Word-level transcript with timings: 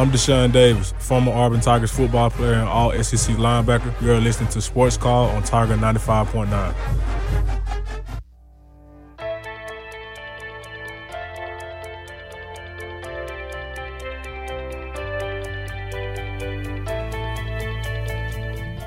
I'm 0.00 0.10
Deshaun 0.10 0.50
Davis, 0.50 0.94
former 0.98 1.30
Auburn 1.30 1.60
Tigers 1.60 1.90
football 1.90 2.30
player 2.30 2.54
and 2.54 2.66
all 2.66 2.90
SEC 3.02 3.36
linebacker. 3.36 3.92
You're 4.00 4.18
listening 4.18 4.48
to 4.48 4.62
Sports 4.62 4.96
Call 4.96 5.28
on 5.28 5.42
Tiger 5.42 5.76
95.9. 5.76 6.50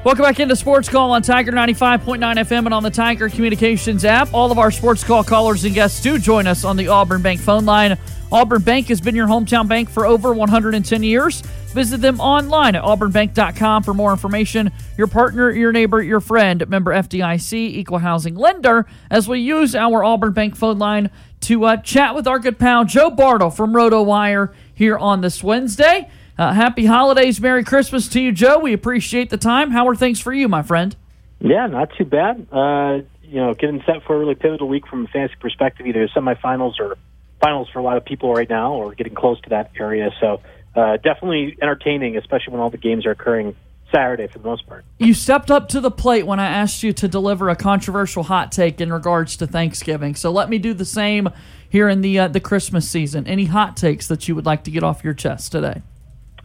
Welcome 0.04 0.24
back 0.24 0.40
into 0.40 0.56
Sports 0.56 0.90
Call 0.90 1.12
on 1.12 1.22
Tiger 1.22 1.52
95.9 1.52 2.18
FM 2.20 2.66
and 2.66 2.74
on 2.74 2.82
the 2.82 2.90
Tiger 2.90 3.30
Communications 3.30 4.04
app. 4.04 4.34
All 4.34 4.52
of 4.52 4.58
our 4.58 4.72
Sports 4.72 5.04
Call 5.04 5.24
callers 5.24 5.64
and 5.64 5.76
guests 5.76 6.02
do 6.02 6.18
join 6.18 6.48
us 6.48 6.66
on 6.66 6.76
the 6.76 6.88
Auburn 6.88 7.22
Bank 7.22 7.40
phone 7.40 7.66
line. 7.66 8.00
Auburn 8.34 8.64
Bank 8.64 8.88
has 8.88 9.00
been 9.00 9.14
your 9.14 9.28
hometown 9.28 9.68
bank 9.68 9.92
for 9.92 10.08
over 10.08 10.34
110 10.34 11.04
years. 11.04 11.42
Visit 11.42 12.02
them 12.02 12.20
online 12.20 12.76
at 12.76 12.84
auburnbank.com 12.84 13.84
for 13.84 13.94
more 13.94 14.12
information. 14.12 14.72
Your 14.98 15.06
partner, 15.06 15.52
your 15.52 15.72
neighbor, 15.72 16.02
your 16.02 16.20
friend, 16.20 16.68
member 16.68 16.92
FDIC, 16.92 17.54
equal 17.54 18.00
housing 18.00 18.34
lender, 18.34 18.88
as 19.12 19.28
we 19.28 19.40
use 19.40 19.76
our 19.76 20.04
Auburn 20.04 20.34
Bank 20.34 20.56
phone 20.56 20.80
line 20.80 21.12
to 21.42 21.64
uh, 21.66 21.78
chat 21.78 22.16
with 22.16 22.28
our 22.28 22.40
good 22.40 22.58
pal 22.58 22.86
Joe 22.86 23.12
Bartle 23.12 23.52
from 23.52 23.72
RotoWire 23.72 24.52
here 24.74 24.98
on 24.98 25.22
this 25.22 25.44
Wednesday. 25.44 26.10
Uh, 26.36 26.54
happy 26.54 26.88
holidays, 26.88 27.40
Merry 27.40 27.64
Christmas 27.64 28.08
to 28.10 28.20
you, 28.20 28.32
Joe. 28.32 28.58
We 28.58 28.74
appreciate 28.74 29.30
the 29.30 29.38
time. 29.38 29.70
How 29.70 29.88
are 29.88 29.96
things 29.96 30.20
for 30.20 30.34
you, 30.34 30.48
my 30.48 30.64
friend? 30.64 30.96
Yeah, 31.40 31.68
not 31.68 31.92
too 31.96 32.06
bad. 32.06 32.48
Uh, 32.52 33.02
you 33.22 33.36
know, 33.36 33.54
getting 33.54 33.84
set 33.86 34.04
for 34.08 34.16
a 34.16 34.20
really 34.20 34.34
pivotal 34.34 34.68
week 34.68 34.88
from 34.88 35.06
a 35.06 35.08
fantasy 35.10 35.36
perspective, 35.40 35.86
either 35.86 36.08
semifinals 36.08 36.80
or 36.80 36.98
finals 37.44 37.68
for 37.70 37.80
a 37.80 37.84
lot 37.84 37.98
of 37.98 38.06
people 38.06 38.34
right 38.34 38.50
now, 38.50 38.74
or 38.74 38.96
getting 38.96 39.14
close 39.14 39.40
to 39.42 39.50
that 39.50 39.72
area. 39.78 40.12
So 40.22 40.42
uh, 40.76 40.98
definitely 40.98 41.58
entertaining, 41.62 42.18
especially 42.18 42.54
when 42.54 42.62
all 42.62 42.70
the 42.70 42.78
games 42.78 43.06
are 43.06 43.12
occurring 43.12 43.56
Saturday 43.92 44.28
for 44.28 44.40
the 44.40 44.46
most 44.46 44.66
part. 44.66 44.86
You 44.98 45.14
stepped 45.14 45.52
up 45.52 45.70
to 45.70 45.82
the 45.82 45.92
plate 45.92 46.26
when 46.26 46.40
I 46.40 46.48
asked 46.48 46.84
you 46.84 46.94
to 46.94 47.08
deliver 47.08 47.50
a 47.50 47.56
controversial 47.56 48.24
hot 48.24 48.52
take 48.52 48.82
in 48.82 48.92
regards 48.92 49.36
to 49.38 49.48
Thanksgiving. 49.48 50.16
So 50.16 50.32
let 50.32 50.50
me 50.50 50.58
do 50.58 50.74
the 50.74 50.86
same 50.86 51.30
here 51.70 51.90
in 51.90 52.02
the 52.02 52.20
uh, 52.20 52.28
the 52.30 52.40
Christmas 52.40 52.90
season. 52.90 53.28
Any 53.28 53.46
hot 53.46 53.78
takes 53.78 54.08
that 54.08 54.28
you 54.28 54.36
would 54.36 54.46
like 54.46 54.64
to 54.64 54.72
get 54.72 54.84
off 54.84 55.04
your 55.04 55.14
chest 55.14 55.52
today? 55.52 55.82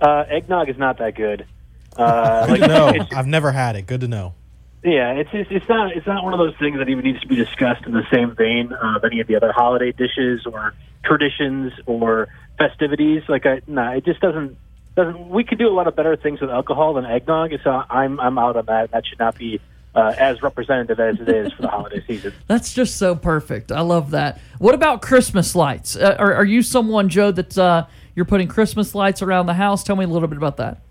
Uh, 0.01 0.25
eggnog 0.29 0.69
is 0.69 0.79
not 0.79 0.99
that 0.99 1.15
good. 1.15 1.47
Uh, 1.97 2.47
like, 2.51 2.61
no, 2.61 2.93
I've 3.13 3.27
never 3.27 3.51
had 3.51 3.77
it. 3.77 3.87
Good 3.87 4.03
to 4.03 4.09
know. 4.09 4.35
Yeah, 4.85 5.13
it's, 5.15 5.31
it's 5.33 5.51
it's 5.51 5.69
not 5.69 5.97
it's 5.97 6.07
not 6.07 6.23
one 6.23 6.35
of 6.35 6.39
those 6.39 6.57
things 6.59 6.79
that 6.79 6.89
even 6.89 7.05
needs 7.05 7.21
to 7.21 7.27
be 7.27 7.35
discussed 7.35 7.85
in 7.85 7.93
the 7.93 8.07
same 8.13 8.37
vein 8.37 8.73
of 8.73 9.05
any 9.05 9.21
of 9.21 9.27
the 9.27 9.35
other 9.37 9.53
holiday 9.53 9.91
dishes 9.91 10.47
or 10.47 10.75
traditions 11.05 11.73
or 11.87 12.29
festivities. 12.59 13.23
Like, 13.29 13.47
I, 13.47 13.63
nah, 13.67 13.93
it 13.93 14.05
just 14.05 14.21
doesn't 14.21 14.57
doesn't. 14.97 15.29
We 15.29 15.45
could 15.45 15.59
do 15.59 15.69
a 15.69 15.75
lot 15.75 15.87
of 15.87 15.97
better 15.97 16.17
things 16.17 16.41
with 16.41 16.51
alcohol 16.51 16.95
than 16.95 17.05
eggnog, 17.07 17.53
so 17.63 17.71
I'm 17.71 18.19
I'm 18.21 18.39
out 18.39 18.57
on 18.57 18.67
that. 18.67 18.91
That 18.91 19.07
should 19.07 19.19
not 19.19 19.37
be 19.37 19.61
uh, 19.95 20.15
as 20.19 20.43
representative 20.43 21.01
as 21.01 21.21
it 21.21 21.29
is 21.29 21.53
for 21.53 21.63
the 21.63 21.69
holiday 21.69 22.05
season. 22.07 22.33
That's 22.47 22.73
just 22.73 22.97
so 22.97 23.15
perfect. 23.15 23.73
I 23.73 23.81
love 23.81 24.11
that. 24.11 24.41
What 24.59 24.75
about 24.75 25.03
Christmas 25.03 25.55
lights? 25.55 25.97
Uh, 25.97 26.17
are, 26.19 26.35
are 26.35 26.45
you 26.45 26.63
someone, 26.63 27.09
Joe, 27.09 27.31
that 27.33 27.57
uh, 27.57 27.87
you're 28.15 28.25
putting 28.25 28.49
Christmas 28.49 28.95
lights 28.95 29.23
around 29.23 29.47
the 29.47 29.55
house? 29.55 29.83
Tell 29.83 29.97
me 29.97 30.05
a 30.05 30.09
little 30.09 30.29
bit 30.29 30.39
about 30.39 30.59
that. 30.59 30.83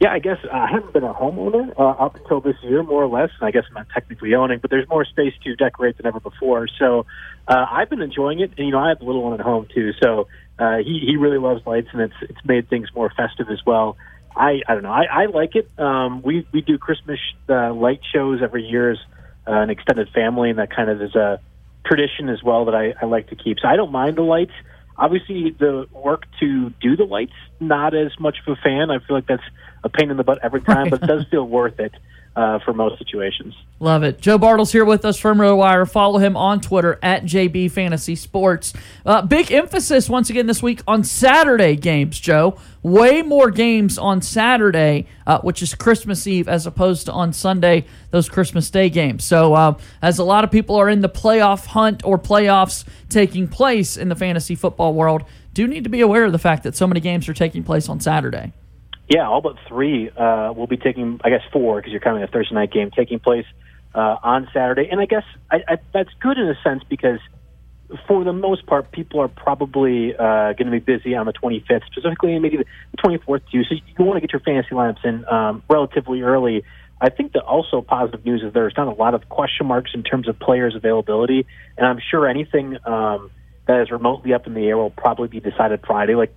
Yeah, 0.00 0.12
I 0.12 0.18
guess 0.18 0.38
uh, 0.44 0.54
I 0.56 0.68
haven't 0.70 0.92
been 0.92 1.04
a 1.04 1.14
homeowner 1.14 1.72
uh, 1.78 1.90
up 1.90 2.16
until 2.16 2.40
this 2.40 2.56
year, 2.62 2.82
more 2.82 3.04
or 3.04 3.08
less. 3.08 3.30
And 3.40 3.46
I 3.46 3.50
guess 3.50 3.64
I'm 3.68 3.74
not 3.74 3.88
technically 3.92 4.34
owning, 4.34 4.58
but 4.58 4.70
there's 4.70 4.88
more 4.88 5.04
space 5.04 5.34
to 5.44 5.54
decorate 5.56 5.96
than 5.96 6.06
ever 6.06 6.20
before. 6.20 6.66
So 6.78 7.06
uh, 7.46 7.66
I've 7.70 7.90
been 7.90 8.00
enjoying 8.02 8.40
it, 8.40 8.52
and 8.56 8.66
you 8.66 8.72
know 8.72 8.80
I 8.80 8.88
have 8.88 9.00
a 9.00 9.04
little 9.04 9.22
one 9.22 9.34
at 9.34 9.40
home 9.40 9.66
too. 9.72 9.92
So 10.02 10.26
uh, 10.58 10.78
he 10.78 11.02
he 11.06 11.16
really 11.16 11.38
loves 11.38 11.64
lights, 11.66 11.88
and 11.92 12.02
it's 12.02 12.14
it's 12.22 12.44
made 12.44 12.68
things 12.68 12.88
more 12.94 13.10
festive 13.16 13.48
as 13.50 13.60
well. 13.64 13.96
I 14.34 14.60
I 14.66 14.74
don't 14.74 14.82
know. 14.82 14.92
I, 14.92 15.04
I 15.04 15.26
like 15.26 15.54
it. 15.54 15.70
Um, 15.78 16.22
we 16.22 16.46
we 16.52 16.62
do 16.62 16.78
Christmas 16.78 17.20
uh, 17.48 17.72
light 17.72 18.00
shows 18.12 18.40
every 18.42 18.64
year 18.64 18.92
as 18.92 18.98
uh, 19.46 19.52
an 19.52 19.70
extended 19.70 20.08
family, 20.14 20.50
and 20.50 20.58
that 20.58 20.74
kind 20.74 20.90
of 20.90 21.00
is 21.00 21.14
a 21.14 21.40
tradition 21.84 22.28
as 22.28 22.42
well 22.42 22.66
that 22.66 22.74
I, 22.74 22.94
I 23.00 23.06
like 23.06 23.28
to 23.30 23.36
keep. 23.36 23.58
So 23.60 23.68
I 23.68 23.76
don't 23.76 23.92
mind 23.92 24.16
the 24.16 24.22
lights. 24.22 24.52
Obviously, 25.00 25.56
the 25.58 25.88
work 25.92 26.26
to 26.40 26.70
do 26.80 26.94
the 26.94 27.04
lights, 27.04 27.32
not 27.58 27.94
as 27.94 28.12
much 28.20 28.36
of 28.46 28.56
a 28.56 28.60
fan. 28.60 28.90
I 28.90 28.98
feel 28.98 29.16
like 29.16 29.26
that's 29.26 29.42
a 29.82 29.88
pain 29.88 30.10
in 30.10 30.18
the 30.18 30.24
butt 30.24 30.38
every 30.42 30.60
time, 30.60 30.84
right. 30.84 30.90
but 30.90 31.02
it 31.02 31.06
does 31.06 31.24
feel 31.30 31.44
worth 31.44 31.80
it 31.80 31.92
uh, 32.40 32.58
for 32.60 32.72
most 32.72 32.98
situations. 32.98 33.54
Love 33.80 34.02
it. 34.02 34.18
Joe 34.18 34.38
Bartle's 34.38 34.72
here 34.72 34.84
with 34.84 35.04
us 35.04 35.18
from 35.18 35.38
RotoWire. 35.38 35.88
Follow 35.88 36.18
him 36.18 36.38
on 36.38 36.62
Twitter 36.62 36.98
at 37.02 37.24
JB 37.24 37.70
Fantasy 37.70 38.16
Sports. 38.16 38.72
Uh, 39.04 39.20
big 39.20 39.52
emphasis 39.52 40.08
once 40.08 40.30
again 40.30 40.46
this 40.46 40.62
week 40.62 40.80
on 40.88 41.04
Saturday 41.04 41.76
games, 41.76 42.18
Joe. 42.18 42.56
Way 42.82 43.20
more 43.20 43.50
games 43.50 43.98
on 43.98 44.22
Saturday, 44.22 45.06
uh, 45.26 45.40
which 45.40 45.60
is 45.60 45.74
Christmas 45.74 46.26
Eve, 46.26 46.48
as 46.48 46.66
opposed 46.66 47.06
to 47.06 47.12
on 47.12 47.34
Sunday, 47.34 47.84
those 48.10 48.30
Christmas 48.30 48.70
Day 48.70 48.88
games. 48.88 49.22
So, 49.22 49.52
uh, 49.52 49.78
as 50.00 50.18
a 50.18 50.24
lot 50.24 50.42
of 50.42 50.50
people 50.50 50.76
are 50.76 50.88
in 50.88 51.02
the 51.02 51.10
playoff 51.10 51.66
hunt 51.66 52.02
or 52.06 52.18
playoffs 52.18 52.86
taking 53.10 53.48
place 53.48 53.98
in 53.98 54.08
the 54.08 54.16
fantasy 54.16 54.54
football 54.54 54.94
world, 54.94 55.24
do 55.52 55.66
need 55.66 55.84
to 55.84 55.90
be 55.90 56.00
aware 56.00 56.24
of 56.24 56.32
the 56.32 56.38
fact 56.38 56.62
that 56.62 56.74
so 56.74 56.86
many 56.86 57.00
games 57.00 57.28
are 57.28 57.34
taking 57.34 57.62
place 57.62 57.90
on 57.90 58.00
Saturday. 58.00 58.54
Yeah, 59.10 59.28
all 59.28 59.40
but 59.40 59.56
three 59.66 60.08
uh, 60.08 60.52
will 60.56 60.68
be 60.68 60.76
taking, 60.76 61.20
I 61.24 61.30
guess, 61.30 61.42
four 61.52 61.78
because 61.78 61.90
you're 61.90 62.00
counting 62.00 62.22
a 62.22 62.28
Thursday 62.28 62.54
night 62.54 62.72
game 62.72 62.92
taking 62.96 63.18
place 63.18 63.44
uh, 63.92 64.16
on 64.22 64.48
Saturday. 64.54 64.88
And 64.88 65.00
I 65.00 65.06
guess 65.06 65.24
I, 65.50 65.56
I, 65.66 65.78
that's 65.92 66.10
good 66.20 66.38
in 66.38 66.48
a 66.48 66.54
sense 66.62 66.84
because 66.88 67.18
for 68.06 68.22
the 68.22 68.32
most 68.32 68.66
part, 68.66 68.92
people 68.92 69.18
are 69.20 69.26
probably 69.26 70.14
uh, 70.14 70.52
going 70.52 70.66
to 70.66 70.70
be 70.70 70.78
busy 70.78 71.16
on 71.16 71.26
the 71.26 71.32
25th, 71.32 71.84
specifically 71.86 72.38
maybe 72.38 72.58
the 72.58 72.64
24th 73.04 73.42
too. 73.50 73.64
So 73.64 73.74
you 73.74 74.04
want 74.04 74.16
to 74.16 74.20
get 74.20 74.32
your 74.32 74.40
fantasy 74.40 74.76
lineups 74.76 75.04
in 75.04 75.26
um, 75.26 75.64
relatively 75.68 76.22
early. 76.22 76.62
I 77.00 77.10
think 77.10 77.32
that 77.32 77.42
also 77.42 77.80
positive 77.80 78.24
news 78.24 78.42
is 78.44 78.52
there's 78.52 78.74
not 78.76 78.86
a 78.86 78.92
lot 78.92 79.14
of 79.14 79.28
question 79.28 79.66
marks 79.66 79.90
in 79.92 80.04
terms 80.04 80.28
of 80.28 80.38
players' 80.38 80.76
availability, 80.76 81.46
and 81.76 81.84
I'm 81.84 81.98
sure 81.98 82.28
anything 82.28 82.76
um, 82.86 83.32
that 83.66 83.80
is 83.80 83.90
remotely 83.90 84.34
up 84.34 84.46
in 84.46 84.54
the 84.54 84.68
air 84.68 84.76
will 84.76 84.90
probably 84.90 85.26
be 85.26 85.40
decided 85.40 85.80
Friday. 85.84 86.14
Like 86.14 86.32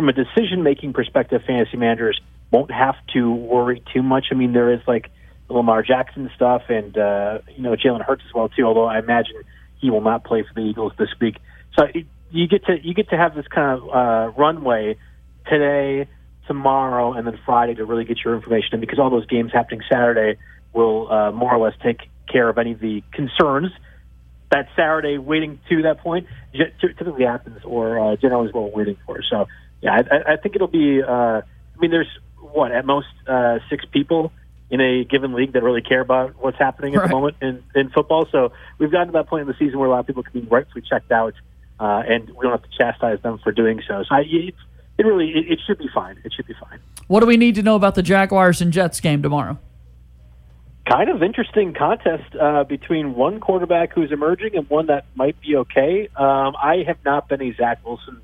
from 0.00 0.08
a 0.08 0.14
decision 0.14 0.62
making 0.62 0.94
perspective, 0.94 1.42
fantasy 1.46 1.76
managers 1.76 2.18
won't 2.50 2.70
have 2.70 2.94
to 3.12 3.30
worry 3.30 3.82
too 3.92 4.02
much. 4.02 4.28
I 4.30 4.34
mean, 4.34 4.54
there 4.54 4.72
is 4.72 4.80
like 4.86 5.10
Lamar 5.50 5.82
Jackson 5.82 6.30
stuff 6.34 6.62
and, 6.70 6.96
uh, 6.96 7.40
you 7.54 7.62
know, 7.62 7.76
Jalen 7.76 8.02
Hurts 8.02 8.22
as 8.26 8.32
well, 8.32 8.48
too, 8.48 8.64
although 8.64 8.86
I 8.86 8.98
imagine 8.98 9.34
he 9.78 9.90
will 9.90 10.00
not 10.00 10.24
play 10.24 10.42
for 10.42 10.54
the 10.54 10.62
Eagles 10.66 10.94
this 10.98 11.10
week. 11.20 11.36
So 11.78 11.84
it, 11.84 12.06
you 12.30 12.48
get 12.48 12.64
to, 12.64 12.78
you 12.82 12.94
get 12.94 13.10
to 13.10 13.16
have 13.18 13.34
this 13.34 13.46
kind 13.48 13.78
of, 13.78 13.88
uh, 13.90 14.32
runway 14.38 14.96
today, 15.46 16.08
tomorrow, 16.46 17.12
and 17.12 17.26
then 17.26 17.38
Friday 17.44 17.74
to 17.74 17.84
really 17.84 18.06
get 18.06 18.24
your 18.24 18.34
information 18.34 18.76
in 18.76 18.80
because 18.80 18.98
all 18.98 19.10
those 19.10 19.26
games 19.26 19.52
happening 19.52 19.82
Saturday 19.86 20.40
will, 20.72 21.12
uh, 21.12 21.30
more 21.30 21.52
or 21.52 21.62
less 21.62 21.76
take 21.82 22.08
care 22.26 22.48
of 22.48 22.56
any 22.56 22.72
of 22.72 22.80
the 22.80 23.02
concerns 23.12 23.70
that 24.50 24.66
Saturday 24.76 25.18
waiting 25.18 25.60
to 25.68 25.82
that 25.82 25.98
point 25.98 26.26
typically 26.80 27.24
happens 27.24 27.60
or 27.64 27.98
uh, 27.98 28.16
generally 28.16 28.48
is 28.48 28.54
what 28.54 28.64
we're 28.64 28.78
waiting 28.78 28.96
for. 29.06 29.20
So 29.30 29.46
yeah, 29.82 30.02
I, 30.10 30.32
I 30.32 30.36
think 30.36 30.54
it'll 30.54 30.68
be. 30.68 31.02
Uh, 31.02 31.42
I 31.42 31.78
mean, 31.78 31.90
there's 31.90 32.18
what 32.38 32.72
at 32.72 32.84
most 32.84 33.08
uh, 33.26 33.58
six 33.68 33.84
people 33.84 34.32
in 34.70 34.80
a 34.80 35.04
given 35.04 35.32
league 35.32 35.52
that 35.52 35.62
really 35.62 35.82
care 35.82 36.00
about 36.00 36.34
what's 36.38 36.58
happening 36.58 36.94
at 36.94 37.00
right. 37.00 37.08
the 37.08 37.14
moment 37.14 37.36
in, 37.42 37.62
in 37.74 37.90
football. 37.90 38.26
So 38.30 38.52
we've 38.78 38.90
gotten 38.90 39.08
to 39.08 39.12
that 39.14 39.26
point 39.26 39.42
in 39.42 39.48
the 39.48 39.56
season 39.58 39.78
where 39.78 39.88
a 39.88 39.90
lot 39.90 40.00
of 40.00 40.06
people 40.06 40.22
can 40.22 40.40
be 40.40 40.46
rightfully 40.46 40.82
checked 40.88 41.10
out, 41.10 41.34
uh, 41.80 42.02
and 42.06 42.28
we 42.30 42.42
don't 42.42 42.52
have 42.52 42.62
to 42.62 42.78
chastise 42.78 43.20
them 43.22 43.38
for 43.38 43.52
doing 43.52 43.82
so. 43.86 44.04
So 44.08 44.14
I, 44.14 44.20
it, 44.20 44.54
it 44.98 45.06
really 45.06 45.30
it, 45.30 45.52
it 45.52 45.60
should 45.66 45.78
be 45.78 45.88
fine. 45.92 46.18
It 46.24 46.32
should 46.32 46.46
be 46.46 46.54
fine. 46.54 46.78
What 47.08 47.20
do 47.20 47.26
we 47.26 47.36
need 47.36 47.56
to 47.56 47.62
know 47.62 47.74
about 47.74 47.96
the 47.96 48.02
Jaguars 48.02 48.60
and 48.60 48.72
Jets 48.72 49.00
game 49.00 49.22
tomorrow? 49.22 49.58
Kind 50.88 51.10
of 51.10 51.22
interesting 51.22 51.74
contest 51.74 52.34
uh, 52.40 52.64
between 52.64 53.14
one 53.14 53.38
quarterback 53.40 53.92
who's 53.92 54.12
emerging 54.12 54.56
and 54.56 54.68
one 54.70 54.86
that 54.86 55.04
might 55.14 55.40
be 55.40 55.56
okay. 55.56 56.08
Um, 56.16 56.56
I 56.56 56.84
have 56.86 56.98
not 57.04 57.28
been 57.28 57.42
a 57.42 57.54
Zach 57.54 57.84
Wilson 57.84 58.20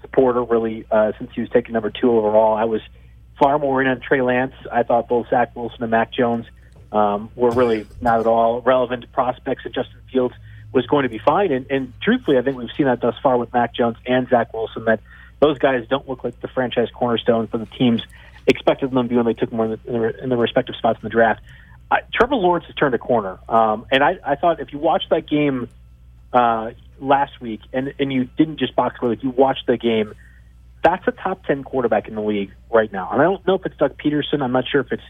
supporter 0.00 0.42
really 0.42 0.84
uh, 0.90 1.12
since 1.18 1.30
he 1.34 1.40
was 1.40 1.50
taken 1.50 1.72
number 1.72 1.90
two 1.90 2.10
overall. 2.10 2.56
I 2.56 2.64
was 2.64 2.80
far 3.38 3.58
more 3.58 3.80
in 3.80 3.88
on 3.88 4.00
Trey 4.00 4.22
Lance. 4.22 4.54
I 4.70 4.82
thought 4.82 5.08
both 5.08 5.28
Zach 5.30 5.54
Wilson 5.54 5.82
and 5.82 5.90
Mac 5.90 6.12
Jones 6.12 6.46
um, 6.92 7.30
were 7.34 7.50
really 7.50 7.86
not 8.00 8.20
at 8.20 8.26
all 8.26 8.60
relevant 8.60 9.10
prospects, 9.12 9.64
and 9.64 9.74
Justin 9.74 10.00
Fields 10.12 10.34
was 10.72 10.86
going 10.86 11.04
to 11.04 11.08
be 11.08 11.18
fine. 11.18 11.52
And, 11.52 11.70
and 11.70 11.92
truthfully, 12.02 12.38
I 12.38 12.42
think 12.42 12.56
we've 12.56 12.70
seen 12.76 12.86
that 12.86 13.00
thus 13.00 13.14
far 13.22 13.36
with 13.36 13.52
Mac 13.52 13.74
Jones 13.74 13.96
and 14.06 14.28
Zach 14.28 14.52
Wilson 14.52 14.84
that 14.84 15.00
those 15.40 15.58
guys 15.58 15.86
don't 15.88 16.08
look 16.08 16.24
like 16.24 16.40
the 16.40 16.48
franchise 16.48 16.88
cornerstones 16.92 17.50
for 17.50 17.58
the 17.58 17.66
teams 17.66 18.02
expected 18.46 18.90
them 18.90 19.04
to 19.04 19.08
be 19.08 19.16
when 19.16 19.26
they 19.26 19.34
took 19.34 19.50
them 19.50 19.60
in 19.60 19.78
the, 19.84 20.22
in 20.22 20.28
the 20.28 20.36
respective 20.36 20.74
spots 20.76 20.98
in 21.02 21.06
the 21.06 21.10
draft. 21.10 21.40
I, 21.90 22.00
Trevor 22.12 22.34
Lawrence 22.34 22.66
has 22.66 22.74
turned 22.74 22.94
a 22.94 22.98
corner, 22.98 23.38
um, 23.48 23.86
and 23.90 24.02
I, 24.02 24.18
I 24.24 24.34
thought 24.34 24.60
if 24.60 24.72
you 24.72 24.78
watch 24.78 25.04
that 25.10 25.26
game 25.26 25.68
uh, 26.32 26.72
last 27.00 27.40
week, 27.40 27.60
and 27.72 27.92
and 27.98 28.12
you 28.12 28.24
didn't 28.36 28.58
just 28.58 28.74
box 28.76 28.96
score, 28.96 29.10
like 29.10 29.22
you 29.22 29.30
watched 29.30 29.66
the 29.66 29.76
game. 29.76 30.14
That's 30.82 31.06
a 31.06 31.12
top 31.12 31.44
ten 31.44 31.64
quarterback 31.64 32.08
in 32.08 32.14
the 32.14 32.22
league 32.22 32.52
right 32.70 32.92
now, 32.92 33.10
and 33.12 33.20
I 33.20 33.24
don't 33.24 33.46
know 33.46 33.54
if 33.54 33.66
it's 33.66 33.76
Doug 33.76 33.98
Pederson. 33.98 34.42
I'm 34.42 34.52
not 34.52 34.64
sure 34.70 34.80
if 34.80 34.92
it's 34.92 35.02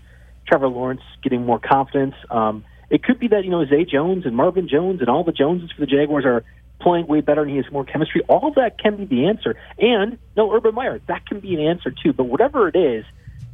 Trevor 0.47 0.69
Lawrence 0.69 1.03
getting 1.23 1.45
more 1.45 1.59
confidence. 1.59 2.15
Um, 2.31 2.65
it 2.91 3.03
could 3.03 3.19
be 3.19 3.29
that 3.29 3.45
you 3.45 3.51
know 3.51 3.65
Zay 3.67 3.85
Jones 3.85 4.25
and 4.25 4.35
Marvin 4.35 4.69
Jones 4.69 5.01
and 5.01 5.09
all 5.09 5.25
the 5.25 5.33
Joneses 5.33 5.71
for 5.73 5.81
the 5.81 5.87
Jaguars 5.87 6.25
are 6.25 6.45
playing 6.81 7.07
way 7.07 7.21
better 7.21 7.43
and 7.43 7.51
he 7.51 7.57
has 7.57 7.67
more 7.73 7.85
chemistry. 7.85 8.23
All 8.29 8.53
that 8.57 8.79
can 8.79 8.97
be 8.97 9.05
the 9.05 9.27
answer. 9.27 9.57
And 9.79 10.19
no, 10.37 10.53
Urban 10.53 10.75
Meyer, 10.75 11.01
that 11.09 11.27
can 11.27 11.41
be 11.41 11.55
an 11.55 11.61
answer 11.61 11.91
too. 11.91 12.13
But 12.13 12.25
whatever 12.25 12.69
it 12.69 12.77
is, 12.77 13.05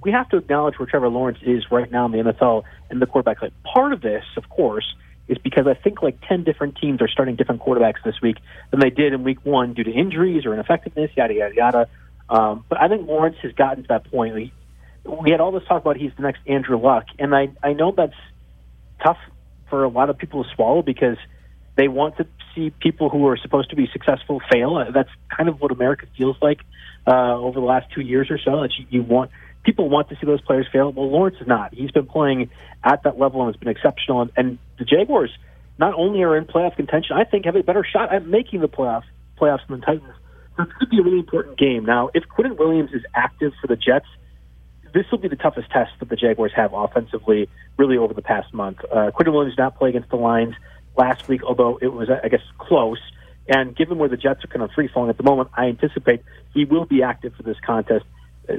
we 0.02 0.12
have 0.12 0.28
to 0.28 0.36
acknowledge 0.36 0.78
where 0.78 0.86
Trevor 0.86 1.08
Lawrence 1.08 1.38
is 1.42 1.64
right 1.70 1.90
now 1.90 2.06
in 2.06 2.12
the 2.12 2.18
NFL 2.18 2.64
and 2.90 3.00
the 3.00 3.06
quarterback. 3.06 3.38
Part 3.64 3.92
of 3.92 4.02
this, 4.02 4.24
of 4.36 4.48
course, 4.50 4.84
is 5.28 5.38
because 5.38 5.66
I 5.66 5.74
think 5.74 6.02
like 6.02 6.18
10 6.28 6.44
different 6.44 6.76
teams 6.76 7.00
are 7.00 7.08
starting 7.08 7.36
different 7.36 7.62
quarterbacks 7.62 8.02
this 8.04 8.20
week 8.22 8.36
than 8.70 8.80
they 8.80 8.90
did 8.90 9.12
in 9.12 9.24
week 9.24 9.44
one 9.44 9.74
due 9.74 9.84
to 9.84 9.90
injuries 9.90 10.44
or 10.44 10.52
ineffectiveness, 10.52 11.10
yada, 11.16 11.34
yada, 11.34 11.54
yada. 11.54 11.88
Um, 12.28 12.64
but 12.68 12.80
I 12.80 12.88
think 12.88 13.06
Lawrence 13.06 13.36
has 13.42 13.52
gotten 13.52 13.84
to 13.84 13.88
that 13.88 14.10
point. 14.10 14.34
We, 14.34 14.52
we 15.04 15.30
had 15.30 15.40
all 15.40 15.52
this 15.52 15.64
talk 15.68 15.82
about 15.82 15.96
he's 15.96 16.12
the 16.16 16.22
next 16.22 16.40
Andrew 16.46 16.78
Luck, 16.78 17.04
and 17.18 17.34
I, 17.34 17.48
I 17.62 17.72
know 17.72 17.92
that's 17.96 18.14
tough 19.02 19.18
for 19.68 19.84
a 19.84 19.88
lot 19.88 20.10
of 20.10 20.18
people 20.18 20.44
to 20.44 20.50
swallow 20.54 20.82
because 20.82 21.16
they 21.76 21.88
want 21.88 22.16
to 22.18 22.26
see 22.54 22.70
people 22.70 23.08
who 23.08 23.26
are 23.26 23.36
supposed 23.36 23.70
to 23.70 23.76
be 23.76 23.88
successful 23.92 24.40
fail. 24.50 24.84
That's 24.92 25.10
kind 25.34 25.48
of 25.48 25.60
what 25.60 25.72
America 25.72 26.06
feels 26.16 26.36
like 26.40 26.60
uh, 27.06 27.34
over 27.34 27.60
the 27.60 27.66
last 27.66 27.92
two 27.92 28.00
years 28.00 28.30
or 28.30 28.38
so. 28.38 28.62
That 28.62 28.70
you, 28.78 28.86
you 28.90 29.02
want 29.02 29.30
people 29.64 29.88
want 29.88 30.08
to 30.10 30.16
see 30.16 30.26
those 30.26 30.40
players 30.40 30.66
fail. 30.72 30.92
Well, 30.92 31.10
Lawrence 31.10 31.36
is 31.40 31.46
not. 31.46 31.74
He's 31.74 31.90
been 31.90 32.06
playing 32.06 32.50
at 32.82 33.02
that 33.04 33.18
level 33.18 33.42
and 33.42 33.54
has 33.54 33.58
been 33.58 33.68
exceptional. 33.68 34.22
And, 34.22 34.30
and 34.36 34.58
the 34.78 34.84
Jaguars 34.84 35.30
not 35.78 35.94
only 35.94 36.22
are 36.22 36.36
in 36.36 36.44
playoff 36.44 36.76
contention, 36.76 37.16
I 37.16 37.24
think 37.24 37.46
have 37.46 37.56
a 37.56 37.62
better 37.62 37.84
shot 37.84 38.14
at 38.14 38.26
making 38.26 38.60
the 38.60 38.68
playoffs 38.68 39.04
playoffs 39.40 39.66
than 39.68 39.80
the 39.80 39.86
Titans. 39.86 40.14
So 40.56 40.62
it 40.62 40.68
could 40.78 40.90
be 40.90 40.98
a 41.00 41.02
really 41.02 41.18
important 41.18 41.58
game. 41.58 41.84
Now, 41.84 42.10
if 42.14 42.24
Quinnen 42.24 42.56
Williams 42.56 42.90
is 42.92 43.02
active 43.14 43.52
for 43.60 43.66
the 43.66 43.74
Jets, 43.74 44.06
this 44.92 45.04
will 45.10 45.18
be 45.18 45.26
the 45.26 45.36
toughest 45.36 45.70
test 45.70 45.90
that 45.98 46.08
the 46.08 46.14
Jaguars 46.14 46.52
have 46.54 46.72
offensively, 46.72 47.48
really 47.76 47.96
over 47.96 48.14
the 48.14 48.22
past 48.22 48.54
month. 48.54 48.78
Uh, 48.84 49.10
Quinnen 49.10 49.32
Williams 49.32 49.56
did 49.56 49.62
not 49.62 49.76
play 49.76 49.88
against 49.88 50.10
the 50.10 50.16
Lions 50.16 50.54
last 50.96 51.26
week, 51.26 51.42
although 51.42 51.78
it 51.82 51.88
was, 51.88 52.08
I 52.08 52.28
guess, 52.28 52.42
close. 52.58 53.00
And 53.48 53.76
given 53.76 53.98
where 53.98 54.08
the 54.08 54.16
Jets 54.16 54.44
are 54.44 54.46
kind 54.46 54.62
of 54.62 54.70
free 54.70 54.88
falling 54.88 55.10
at 55.10 55.16
the 55.16 55.24
moment, 55.24 55.50
I 55.54 55.66
anticipate 55.66 56.22
he 56.54 56.64
will 56.64 56.86
be 56.86 57.02
active 57.02 57.34
for 57.34 57.42
this 57.42 57.58
contest. 57.66 58.04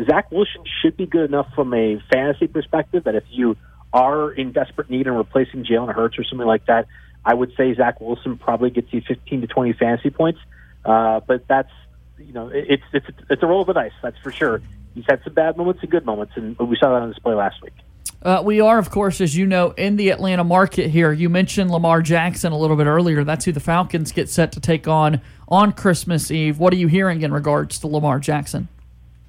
Zach 0.10 0.32
Wilson 0.32 0.64
should 0.82 0.98
be 0.98 1.06
good 1.06 1.26
enough 1.26 1.48
from 1.56 1.74
a 1.74 2.02
fantasy 2.12 2.48
perspective 2.48 3.04
that 3.04 3.16
if 3.16 3.24
you 3.30 3.56
are 3.94 4.32
in 4.32 4.52
desperate 4.52 4.90
need 4.90 5.08
and 5.08 5.18
replacing 5.18 5.64
Jalen 5.64 5.94
Hurts 5.94 6.18
or 6.18 6.24
something 6.24 6.48
like 6.48 6.66
that, 6.66 6.88
I 7.24 7.34
would 7.34 7.54
say 7.56 7.74
Zach 7.74 8.02
Wilson 8.02 8.38
probably 8.38 8.70
gets 8.70 8.92
you 8.92 9.02
15 9.08 9.42
to 9.42 9.48
20 9.48 9.74
fantasy 9.74 10.10
points. 10.10 10.40
Uh, 10.84 11.20
but 11.22 11.48
that's 11.48 11.72
you 12.18 12.32
know 12.32 12.50
it's 12.54 12.84
it's 12.94 13.08
it's 13.30 13.44
a 13.44 13.46
roll 13.48 13.62
of 13.62 13.68
the 13.68 13.74
dice, 13.74 13.92
that's 14.02 14.18
for 14.20 14.32
sure. 14.32 14.62
He's 14.94 15.06
had 15.10 15.22
some 15.24 15.34
bad 15.34 15.58
moments 15.58 15.82
and 15.82 15.92
good 15.92 16.06
moments, 16.06 16.34
and 16.36 16.58
we 16.58 16.78
saw 16.80 16.94
that 16.94 17.02
on 17.02 17.10
display 17.10 17.34
last 17.34 17.62
week. 17.62 17.74
Uh, 18.22 18.42
we 18.44 18.62
are, 18.62 18.80
of 18.80 18.90
course, 18.90 19.22
as 19.22 19.36
you 19.36 19.46
know, 19.46 19.72
in 19.72 19.98
the 19.98 20.10
Atlanta 20.10 20.44
market 20.44 20.90
here. 20.90 21.12
You 21.12 21.30
mentioned 21.30 21.70
Lamar 21.70 22.02
Jackson 22.02 22.54
a 22.54 22.58
little 22.58 22.78
bit 22.78 22.88
earlier. 22.88 23.24
That's 23.24 23.46
who 23.46 23.52
the 23.52 23.60
Falcons 23.60 24.12
get 24.12 24.30
set 24.30 24.52
to 24.54 24.60
take 24.60 24.88
on 24.88 25.22
on 25.48 25.74
Christmas 25.74 26.32
Eve. 26.32 26.58
What 26.58 26.74
are 26.74 26.78
you 26.78 26.88
hearing 26.88 27.22
in 27.22 27.34
regards 27.34 27.78
to 27.80 27.88
Lamar 27.88 28.20
Jackson? 28.20 28.68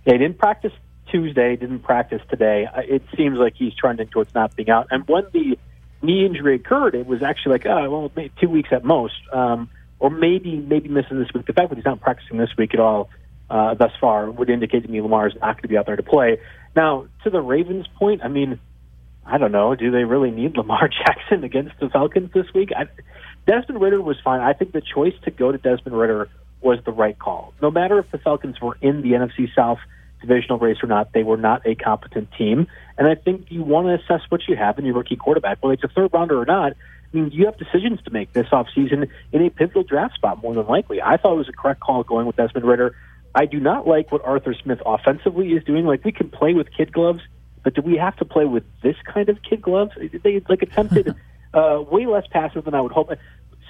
He 0.06 0.12
didn't 0.12 0.38
practice 0.38 0.73
Tuesday, 1.11 1.56
didn't 1.56 1.81
practice 1.81 2.23
today. 2.31 2.69
It 2.76 3.03
seems 3.17 3.38
like 3.38 3.55
he's 3.56 3.75
trending 3.75 4.06
towards 4.06 4.35
not 4.35 4.55
being 4.55 4.70
out. 4.70 4.87
And 4.91 5.06
when 5.06 5.25
the 5.32 5.58
knee 6.00 6.25
injury 6.25 6.55
occurred, 6.55 6.94
it 6.94 7.06
was 7.06 7.23
actually 7.23 7.53
like, 7.53 7.67
oh, 7.67 7.91
well, 7.91 8.12
maybe 8.14 8.32
two 8.41 8.49
weeks 8.49 8.69
at 8.73 8.85
most, 8.85 9.14
um, 9.32 9.69
or 9.99 10.11
maybe 10.11 10.56
maybe 10.56 10.88
missing 10.88 11.19
this 11.19 11.29
week. 11.35 11.47
The 11.47 11.53
fact 11.53 11.70
that 11.70 11.76
he's 11.76 11.85
not 11.85 12.00
practicing 12.00 12.38
this 12.38 12.50
week 12.56 12.73
at 12.73 12.81
all 12.81 13.11
uh, 13.50 13.75
thus 13.75 13.93
far 14.00 14.31
would 14.31 14.49
indicate 14.49 14.85
to 14.85 14.88
me 14.88 15.00
Lamar 15.00 15.26
is 15.26 15.35
not 15.35 15.56
going 15.56 15.62
to 15.62 15.69
be 15.69 15.76
out 15.76 15.87
there 15.87 15.97
to 15.97 16.03
play. 16.03 16.38
Now, 16.76 17.06
to 17.25 17.31
the 17.31 17.41
Ravens' 17.41 17.87
point, 17.99 18.23
I 18.23 18.29
mean, 18.29 18.61
I 19.25 19.38
don't 19.38 19.53
know. 19.53 19.75
Do 19.75 19.91
they 19.91 20.05
really 20.05 20.31
need 20.31 20.56
Lamar 20.56 20.88
Jackson 21.06 21.43
against 21.43 21.81
the 21.81 21.88
Falcons 21.88 22.31
this 22.32 22.47
week? 22.55 22.70
I, 22.76 22.87
Desmond 23.47 23.81
Ridder 23.81 24.00
was 24.00 24.19
fine. 24.23 24.41
I 24.41 24.53
think 24.53 24.73
the 24.73 24.82
choice 24.82 25.14
to 25.25 25.31
go 25.32 25.50
to 25.50 25.58
Desmond 25.58 25.99
Ridder 25.99 26.29
was 26.61 26.79
the 26.85 26.93
right 26.93 27.19
call. 27.19 27.55
No 27.62 27.70
matter 27.70 27.99
if 27.99 28.11
the 28.11 28.19
Falcons 28.19 28.61
were 28.61 28.76
in 28.81 29.03
the 29.03 29.12
NFC 29.12 29.49
South 29.55 29.79
divisional 30.26 30.58
race 30.58 30.78
or 30.82 30.87
not, 30.87 31.12
they 31.12 31.23
were 31.23 31.37
not 31.37 31.67
a 31.67 31.75
competent 31.75 32.28
team. 32.37 32.67
And 32.99 33.06
I 33.06 33.14
think 33.14 33.46
you 33.49 33.62
want 33.62 33.87
to 33.87 33.94
assess 33.94 34.25
what 34.28 34.43
you 34.49 34.56
have 34.56 34.78
in 34.78 34.84
your 34.84 34.94
rookie 34.94 35.17
quarterback, 35.17 35.62
whether 35.62 35.75
it's 35.75 35.84
a 35.84 35.88
third 35.88 36.11
rounder 36.12 36.40
or 36.40 36.44
not. 36.44 36.73
I 36.73 37.17
mean, 37.17 37.31
you 37.31 37.46
have 37.46 37.56
decisions 37.56 38.02
to 38.02 38.11
make 38.11 38.32
this 38.32 38.49
offseason 38.49 39.08
in 39.32 39.43
a 39.43 39.50
pivotal 39.50 39.84
draft 39.84 40.14
spot, 40.14 40.43
more 40.43 40.55
than 40.55 40.67
likely. 40.67 41.00
I 41.00 41.17
thought 41.17 41.34
it 41.34 41.38
was 41.38 41.49
a 41.49 41.52
correct 41.52 41.81
call 41.81 42.02
going 42.02 42.26
with 42.26 42.37
Desmond 42.37 42.67
Ridder. 42.67 42.96
I 43.34 43.46
do 43.46 43.61
not 43.61 43.87
like 43.87 44.11
what 44.11 44.25
Arthur 44.25 44.55
Smith 44.55 44.81
offensively 44.84 45.52
is 45.52 45.62
doing. 45.64 45.84
Like, 45.87 46.05
we 46.05 46.12
can 46.12 46.31
play 46.31 46.55
with 46.55 46.69
kid 46.76 46.93
gloves, 46.93 47.20
but 47.62 47.75
do 47.75 47.82
we 47.82 47.96
have 47.96 48.17
to 48.17 48.25
play 48.25 48.44
with 48.44 48.64
this 48.82 48.96
kind 49.05 49.29
of 49.29 49.38
kid 49.43 49.62
gloves? 49.62 49.93
They 50.22 50.43
like 50.49 50.62
attempted 50.62 51.14
uh, 51.55 51.82
way 51.90 52.06
less 52.06 52.26
passes 52.31 52.64
than 52.64 52.75
I 52.75 52.81
would 52.81 52.93
hope. 52.93 53.11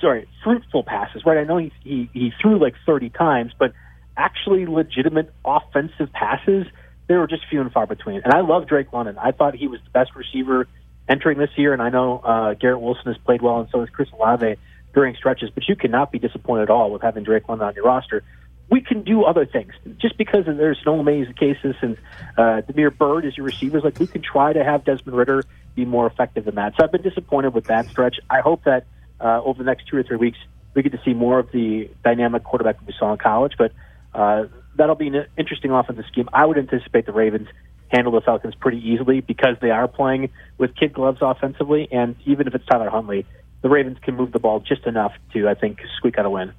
Sorry, 0.00 0.28
fruitful 0.44 0.84
passes, 0.84 1.24
right? 1.24 1.38
I 1.38 1.44
know 1.44 1.58
he, 1.58 1.72
he, 1.82 2.10
he 2.12 2.32
threw 2.40 2.58
like 2.58 2.74
30 2.86 3.10
times, 3.10 3.52
but– 3.58 3.72
actually 4.16 4.66
legitimate 4.66 5.32
offensive 5.44 6.12
passes, 6.12 6.66
they 7.08 7.14
were 7.14 7.26
just 7.26 7.42
few 7.48 7.60
and 7.60 7.72
far 7.72 7.86
between. 7.86 8.20
And 8.24 8.32
I 8.32 8.40
love 8.40 8.66
Drake 8.66 8.92
London. 8.92 9.16
I 9.18 9.32
thought 9.32 9.54
he 9.54 9.68
was 9.68 9.80
the 9.84 9.90
best 9.90 10.14
receiver 10.14 10.66
entering 11.08 11.38
this 11.38 11.50
year, 11.56 11.72
and 11.72 11.80
I 11.80 11.90
know 11.90 12.18
uh, 12.18 12.54
Garrett 12.54 12.80
Wilson 12.80 13.06
has 13.06 13.18
played 13.18 13.42
well, 13.42 13.60
and 13.60 13.68
so 13.70 13.80
has 13.80 13.90
Chris 13.90 14.08
Olave 14.12 14.56
during 14.94 15.14
stretches. 15.14 15.50
But 15.50 15.68
you 15.68 15.76
cannot 15.76 16.10
be 16.10 16.18
disappointed 16.18 16.64
at 16.64 16.70
all 16.70 16.90
with 16.90 17.02
having 17.02 17.24
Drake 17.24 17.48
London 17.48 17.68
on 17.68 17.74
your 17.74 17.84
roster. 17.84 18.22
We 18.68 18.80
can 18.80 19.02
do 19.02 19.22
other 19.22 19.46
things 19.46 19.72
just 19.98 20.18
because 20.18 20.44
there's 20.46 20.82
Olamide 20.84 21.32
Zaccheaus 21.32 21.76
and 21.82 21.96
uh, 22.36 22.62
Damiere 22.62 22.90
Byrd 22.90 23.24
is 23.24 23.36
your 23.36 23.46
receivers. 23.46 23.84
Like 23.84 24.00
we 24.00 24.08
can 24.08 24.22
try 24.22 24.52
to 24.52 24.64
have 24.64 24.84
Desmond 24.84 25.16
Ridder 25.16 25.44
be 25.76 25.84
more 25.84 26.08
effective 26.08 26.46
than 26.46 26.56
that. 26.56 26.74
So 26.76 26.82
I've 26.82 26.90
been 26.90 27.02
disappointed 27.02 27.54
with 27.54 27.66
that 27.66 27.86
stretch. 27.86 28.16
I 28.28 28.40
hope 28.40 28.64
that 28.64 28.86
uh, 29.20 29.40
over 29.44 29.62
the 29.62 29.64
next 29.64 29.86
two 29.86 29.96
or 29.96 30.02
three 30.02 30.16
weeks 30.16 30.38
we 30.74 30.82
get 30.82 30.92
to 30.92 31.00
see 31.04 31.14
more 31.14 31.38
of 31.38 31.52
the 31.52 31.88
dynamic 32.04 32.42
quarterback 32.42 32.84
we 32.84 32.92
saw 32.98 33.12
in 33.12 33.18
college. 33.18 33.52
But 33.56 33.72
uh, 34.16 34.46
that'll 34.76 34.94
be 34.94 35.08
an 35.08 35.26
interesting 35.36 35.70
offensive 35.70 36.06
scheme. 36.10 36.28
I 36.32 36.46
would 36.46 36.58
anticipate 36.58 37.06
the 37.06 37.12
Ravens 37.12 37.48
handle 37.88 38.12
the 38.12 38.20
Falcons 38.20 38.54
pretty 38.54 38.78
easily 38.78 39.20
because 39.20 39.56
they 39.60 39.70
are 39.70 39.86
playing 39.86 40.30
with 40.58 40.74
kid 40.74 40.92
gloves 40.92 41.18
offensively, 41.20 41.88
and 41.92 42.16
even 42.24 42.46
if 42.46 42.54
it's 42.54 42.66
Tyler 42.66 42.90
Huntley, 42.90 43.26
the 43.62 43.68
Ravens 43.68 43.98
can 44.02 44.16
move 44.16 44.32
the 44.32 44.38
ball 44.38 44.60
just 44.60 44.86
enough 44.86 45.12
to, 45.34 45.48
I 45.48 45.54
think, 45.54 45.80
squeak 45.96 46.18
out 46.18 46.26
a 46.26 46.30
win. 46.30 46.52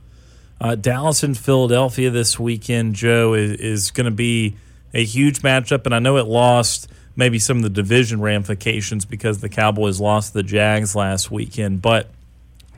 Uh, 0.61 0.75
Dallas 0.75 1.23
and 1.23 1.37
Philadelphia 1.37 2.09
this 2.09 2.39
weekend, 2.39 2.95
Joe, 2.95 3.33
is, 3.33 3.51
is 3.59 3.91
going 3.91 4.05
to 4.05 4.11
be 4.11 4.55
a 4.93 5.03
huge 5.03 5.41
matchup, 5.41 5.85
and 5.85 5.93
I 5.93 5.99
know 5.99 6.17
it 6.17 6.25
lost 6.25 6.89
maybe 7.15 7.39
some 7.39 7.57
of 7.57 7.63
the 7.63 7.69
division 7.69 8.21
ramifications 8.21 9.05
because 9.05 9.41
the 9.41 9.49
Cowboys 9.49 9.99
lost 9.99 10.33
the 10.33 10.43
Jags 10.43 10.95
last 10.95 11.31
weekend, 11.31 11.81
but 11.81 12.09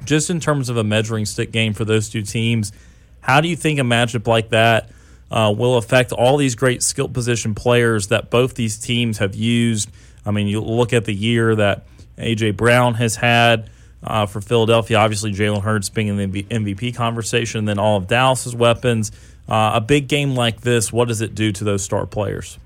just 0.05 0.29
in 0.29 0.39
terms 0.39 0.69
of 0.69 0.77
a 0.77 0.83
measuring 0.83 1.25
stick 1.25 1.51
game 1.51 1.73
for 1.73 1.83
those 1.83 2.07
two 2.07 2.21
teams– 2.21 2.71
how 3.21 3.41
do 3.41 3.47
you 3.47 3.55
think 3.55 3.79
a 3.79 3.83
matchup 3.83 4.27
like 4.27 4.49
that 4.49 4.89
uh, 5.31 5.53
will 5.55 5.77
affect 5.77 6.11
all 6.11 6.37
these 6.37 6.55
great 6.55 6.81
skill 6.81 7.07
position 7.07 7.55
players 7.55 8.07
that 8.07 8.29
both 8.29 8.55
these 8.55 8.77
teams 8.77 9.17
have 9.19 9.35
used? 9.35 9.89
I 10.25 10.31
mean, 10.31 10.47
you 10.47 10.61
look 10.61 10.93
at 10.93 11.05
the 11.05 11.13
year 11.13 11.55
that 11.55 11.85
A.J. 12.17 12.51
Brown 12.51 12.95
has 12.95 13.15
had 13.15 13.69
uh, 14.03 14.25
for 14.25 14.41
Philadelphia, 14.41 14.97
obviously 14.97 15.31
Jalen 15.33 15.61
Hurts 15.61 15.89
being 15.89 16.07
in 16.07 16.31
the 16.31 16.43
MVP 16.43 16.95
conversation, 16.95 17.65
then 17.65 17.79
all 17.79 17.97
of 17.97 18.07
Dallas's 18.07 18.55
weapons. 18.55 19.11
Uh, 19.47 19.71
a 19.75 19.81
big 19.81 20.07
game 20.07 20.35
like 20.35 20.61
this, 20.61 20.93
what 20.93 21.07
does 21.07 21.21
it 21.21 21.35
do 21.35 21.51
to 21.51 21.63
those 21.63 21.83
star 21.83 22.05
players? 22.05 22.57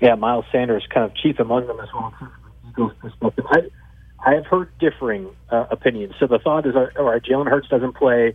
Yeah, 0.00 0.14
Miles 0.16 0.46
Sanders 0.50 0.84
kind 0.92 1.04
of 1.04 1.14
chief 1.16 1.38
among 1.38 1.66
them 1.66 1.78
as 1.80 1.88
well. 1.92 2.14
I, 3.50 3.60
I 4.26 4.34
have 4.34 4.46
heard 4.46 4.70
differing 4.78 5.28
uh, 5.50 5.66
opinions. 5.70 6.14
So 6.18 6.26
the 6.26 6.38
thought 6.38 6.66
is, 6.66 6.74
all 6.74 7.04
right, 7.04 7.22
Jalen 7.22 7.48
Hurts 7.48 7.68
doesn't 7.68 7.94
play 7.94 8.34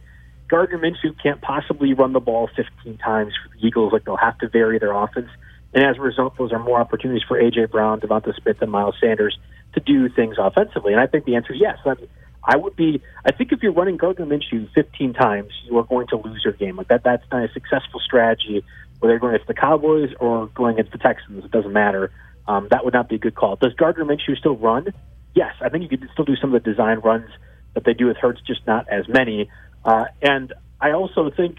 Gardner 0.50 0.80
Minshew 0.80 1.16
can't 1.22 1.42
possibly 1.42 1.94
run 1.94 2.14
the 2.14 2.20
ball 2.20 2.50
15 2.56 2.98
times 2.98 3.34
for 3.42 3.56
the 3.56 3.66
Eagles. 3.66 3.94
Like 3.94 4.04
they'll 4.06 4.18
have 4.18 4.38
to 4.40 4.50
vary 4.50 4.80
their 4.80 4.92
offense, 4.92 5.30
and 5.74 5.86
as 5.86 5.98
a 5.98 6.02
result, 6.02 6.38
those 6.38 6.52
are 6.52 6.60
more 6.60 6.80
opportunities 6.80 7.24
for 7.28 7.40
AJ 7.40 7.72
Brown, 7.72 8.02
Devonta 8.02 8.34
Smith, 8.42 8.58
and 8.62 8.72
Miles 8.72 8.96
Sanders 9.00 9.38
to 9.74 9.80
do 9.80 10.10
things 10.10 10.38
offensively. 10.40 10.94
And 10.94 11.02
I 11.02 11.08
think 11.08 11.26
the 11.26 11.36
answer 11.36 11.54
is 11.54 11.60
yes. 11.62 11.78
I, 11.86 11.94
mean, 11.94 12.10
I 12.44 12.58
would 12.58 12.76
be. 12.76 13.02
I 13.26 13.32
think 13.32 13.52
if 13.52 13.62
you're 13.62 13.72
running 13.72 13.98
Gardner 13.98 14.26
Minshew 14.26 14.72
15 14.74 15.14
times, 15.14 15.52
you 15.66 15.78
are 15.78 15.84
going 15.84 16.08
to 16.08 16.18
lose 16.18 16.42
your 16.44 16.54
game. 16.54 16.78
Like 16.78 16.88
that. 16.88 17.04
That's 17.04 17.24
not 17.32 17.44
a 17.44 17.54
successful 17.54 18.00
strategy. 18.04 18.64
Whether 19.00 19.14
you're 19.14 19.20
going 19.20 19.36
against 19.36 19.48
the 19.48 19.54
Cowboys 19.54 20.10
or 20.20 20.48
going 20.48 20.74
against 20.74 20.92
the 20.92 20.98
Texans, 20.98 21.46
it 21.46 21.52
doesn't 21.52 21.72
matter. 21.72 22.12
Um, 22.48 22.68
that 22.72 22.84
would 22.84 22.94
not 22.94 23.08
be 23.08 23.16
a 23.16 23.20
good 23.20 23.36
call. 23.36 23.56
Does 23.56 23.74
Gardner 23.74 24.06
Minshew 24.06 24.36
still 24.38 24.58
run? 24.58 24.88
Yes, 25.36 25.54
I 25.62 25.70
think 25.70 25.84
you 25.84 25.98
could 25.98 26.10
still 26.12 26.26
do 26.26 26.36
some 26.36 26.54
of 26.54 26.64
the 26.64 26.70
design 26.72 27.00
runs 27.00 27.30
that 27.76 27.84
they 27.86 27.94
do 27.94 28.08
with 28.08 28.18
Hurts, 28.18 28.42
just 28.46 28.66
not 28.66 28.90
as 28.90 29.08
many. 29.08 29.50
Uh, 29.84 30.06
and 30.22 30.54
I 30.82 30.92
also 30.92 31.30
think 31.30 31.58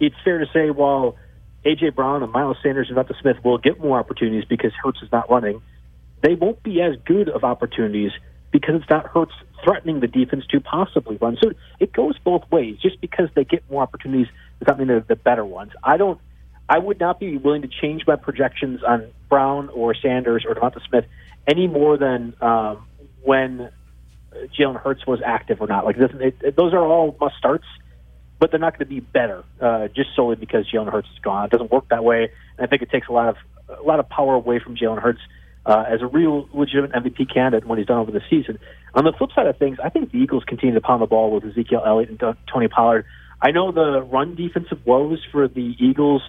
it's 0.00 0.16
fair 0.24 0.38
to 0.38 0.46
say 0.52 0.70
while 0.70 1.16
A.J. 1.64 1.90
Brown 1.90 2.22
and 2.22 2.32
Miles 2.32 2.56
Sanders 2.62 2.88
and 2.88 2.96
Devonta 2.96 3.18
Smith 3.20 3.36
will 3.44 3.58
get 3.58 3.80
more 3.80 3.98
opportunities 3.98 4.44
because 4.44 4.72
Hurts 4.82 5.02
is 5.02 5.10
not 5.10 5.30
running, 5.30 5.62
they 6.22 6.34
won't 6.34 6.62
be 6.62 6.80
as 6.82 6.96
good 7.04 7.28
of 7.28 7.44
opportunities 7.44 8.12
because 8.50 8.76
it's 8.76 8.90
not 8.90 9.06
Hurts 9.06 9.32
threatening 9.64 10.00
the 10.00 10.06
defense 10.06 10.44
to 10.50 10.60
possibly 10.60 11.16
run. 11.16 11.36
So 11.42 11.52
it 11.80 11.92
goes 11.92 12.16
both 12.18 12.42
ways. 12.50 12.78
Just 12.80 13.00
because 13.00 13.28
they 13.34 13.44
get 13.44 13.68
more 13.70 13.82
opportunities 13.82 14.28
does 14.60 14.68
not 14.68 14.78
mean 14.78 14.88
they're 14.88 15.00
the 15.00 15.16
better 15.16 15.44
ones. 15.44 15.72
I 15.82 15.96
don't. 15.96 16.20
I 16.66 16.78
would 16.78 16.98
not 16.98 17.20
be 17.20 17.36
willing 17.36 17.60
to 17.62 17.68
change 17.68 18.06
my 18.06 18.16
projections 18.16 18.82
on 18.82 19.10
Brown 19.28 19.68
or 19.68 19.94
Sanders 19.94 20.46
or 20.48 20.54
Devonta 20.54 20.80
Smith 20.88 21.04
any 21.46 21.66
more 21.66 21.98
than 21.98 22.34
um, 22.40 22.86
when 23.22 23.70
Jalen 24.58 24.80
Hurts 24.80 25.06
was 25.06 25.20
active 25.24 25.60
or 25.60 25.66
not. 25.66 25.84
Like 25.84 25.96
it, 25.96 26.36
it, 26.42 26.56
those 26.56 26.72
are 26.72 26.84
all 26.84 27.16
must 27.20 27.36
starts, 27.36 27.64
but 28.38 28.50
they're 28.50 28.60
not 28.60 28.78
going 28.78 28.86
to 28.88 28.94
be 28.94 29.00
better 29.00 29.44
uh, 29.60 29.88
just 29.88 30.10
solely 30.14 30.36
because 30.36 30.70
Jalen 30.70 30.90
Hurts 30.90 31.08
is 31.12 31.18
gone. 31.20 31.46
It 31.46 31.50
doesn't 31.50 31.70
work 31.70 31.88
that 31.88 32.04
way, 32.04 32.30
and 32.58 32.66
I 32.66 32.66
think 32.66 32.82
it 32.82 32.90
takes 32.90 33.08
a 33.08 33.12
lot 33.12 33.28
of 33.28 33.36
a 33.80 33.82
lot 33.82 33.98
of 33.98 34.08
power 34.08 34.34
away 34.34 34.58
from 34.58 34.76
Jalen 34.76 35.00
Hurts 35.00 35.20
uh, 35.66 35.84
as 35.88 36.02
a 36.02 36.06
real 36.06 36.48
legitimate 36.52 36.92
MVP 36.92 37.32
candidate 37.32 37.66
when 37.66 37.78
he's 37.78 37.86
done 37.86 37.98
over 37.98 38.10
the 38.10 38.20
season. 38.28 38.58
On 38.94 39.04
the 39.04 39.12
flip 39.12 39.30
side 39.34 39.46
of 39.46 39.56
things, 39.58 39.78
I 39.82 39.88
think 39.88 40.12
the 40.12 40.18
Eagles 40.18 40.44
continue 40.44 40.74
to 40.74 40.80
pound 40.80 41.02
the 41.02 41.06
ball 41.06 41.30
with 41.30 41.44
Ezekiel 41.44 41.82
Elliott 41.86 42.10
and 42.10 42.36
Tony 42.52 42.68
Pollard. 42.68 43.06
I 43.40 43.50
know 43.50 43.72
the 43.72 44.02
run 44.02 44.34
defensive 44.34 44.84
woes 44.86 45.20
for 45.32 45.48
the 45.48 45.74
Eagles 45.78 46.22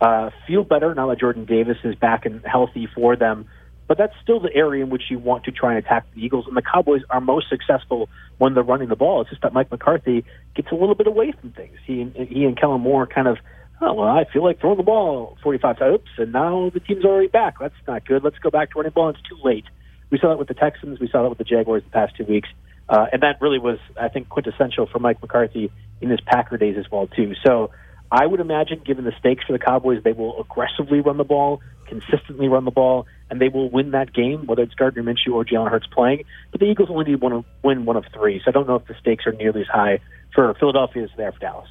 uh, 0.00 0.30
feel 0.46 0.64
better 0.64 0.94
now 0.94 1.08
that 1.08 1.20
Jordan 1.20 1.44
Davis 1.44 1.76
is 1.84 1.94
back 1.94 2.24
and 2.26 2.44
healthy 2.44 2.88
for 2.94 3.16
them. 3.16 3.48
But 3.90 3.98
that's 3.98 4.14
still 4.22 4.38
the 4.38 4.54
area 4.54 4.84
in 4.84 4.90
which 4.90 5.10
you 5.10 5.18
want 5.18 5.42
to 5.46 5.50
try 5.50 5.74
and 5.74 5.84
attack 5.84 6.06
the 6.14 6.24
Eagles. 6.24 6.46
And 6.46 6.56
the 6.56 6.62
Cowboys 6.62 7.02
are 7.10 7.20
most 7.20 7.48
successful 7.48 8.08
when 8.38 8.54
they're 8.54 8.62
running 8.62 8.88
the 8.88 8.94
ball. 8.94 9.20
It's 9.20 9.30
just 9.30 9.42
that 9.42 9.52
Mike 9.52 9.68
McCarthy 9.68 10.24
gets 10.54 10.68
a 10.70 10.76
little 10.76 10.94
bit 10.94 11.08
away 11.08 11.32
from 11.32 11.50
things. 11.50 11.76
He 11.84 12.02
and, 12.02 12.14
he 12.14 12.44
and 12.44 12.56
Kellen 12.56 12.82
Moore 12.82 13.08
kind 13.08 13.26
of, 13.26 13.38
oh, 13.80 13.94
well, 13.94 14.06
I 14.06 14.26
feel 14.32 14.44
like 14.44 14.60
throwing 14.60 14.76
the 14.76 14.84
ball 14.84 15.36
45 15.42 15.78
times. 15.80 15.98
And 16.18 16.32
now 16.32 16.70
the 16.72 16.78
team's 16.78 17.04
already 17.04 17.26
back. 17.26 17.58
That's 17.58 17.74
not 17.88 18.06
good. 18.06 18.22
Let's 18.22 18.38
go 18.38 18.48
back 18.48 18.70
to 18.70 18.78
running 18.78 18.90
the 18.90 18.94
ball. 18.94 19.08
It's 19.08 19.18
too 19.28 19.38
late. 19.42 19.64
We 20.10 20.20
saw 20.20 20.28
that 20.28 20.38
with 20.38 20.46
the 20.46 20.54
Texans. 20.54 21.00
We 21.00 21.08
saw 21.08 21.24
that 21.24 21.28
with 21.30 21.38
the 21.38 21.44
Jaguars 21.44 21.82
the 21.82 21.90
past 21.90 22.14
two 22.16 22.26
weeks. 22.26 22.48
Uh, 22.88 23.06
and 23.12 23.24
that 23.24 23.40
really 23.40 23.58
was, 23.58 23.80
I 24.00 24.06
think, 24.06 24.28
quintessential 24.28 24.86
for 24.86 25.00
Mike 25.00 25.20
McCarthy 25.20 25.72
in 26.00 26.10
his 26.10 26.20
Packer 26.20 26.56
days 26.58 26.76
as 26.78 26.88
well, 26.92 27.08
too. 27.08 27.34
So 27.44 27.72
I 28.12 28.26
would 28.26 28.38
imagine, 28.38 28.82
given 28.84 29.04
the 29.04 29.12
stakes 29.18 29.44
for 29.44 29.52
the 29.52 29.58
Cowboys, 29.58 30.02
they 30.04 30.12
will 30.12 30.40
aggressively 30.40 31.00
run 31.00 31.16
the 31.16 31.24
ball, 31.24 31.60
consistently 31.90 32.48
run 32.48 32.64
the 32.64 32.70
ball, 32.70 33.06
and 33.28 33.40
they 33.40 33.48
will 33.48 33.68
win 33.68 33.90
that 33.90 34.14
game, 34.14 34.46
whether 34.46 34.62
it's 34.62 34.74
Gardner 34.74 35.02
Minshew 35.02 35.34
or 35.34 35.44
Jalen 35.44 35.70
Hurts 35.70 35.86
playing. 35.92 36.24
But 36.52 36.60
the 36.60 36.66
Eagles 36.66 36.88
only 36.90 37.04
need 37.04 37.20
one 37.20 37.32
of, 37.32 37.44
win 37.62 37.84
one 37.84 37.96
of 37.96 38.06
three, 38.14 38.40
so 38.42 38.44
I 38.48 38.52
don't 38.52 38.66
know 38.66 38.76
if 38.76 38.86
the 38.86 38.94
stakes 39.00 39.26
are 39.26 39.32
nearly 39.32 39.62
as 39.62 39.66
high 39.66 40.00
for 40.34 40.54
Philadelphia 40.54 41.02
as 41.02 41.10
they 41.16 41.24
are 41.24 41.32
for 41.32 41.40
Dallas. 41.40 41.68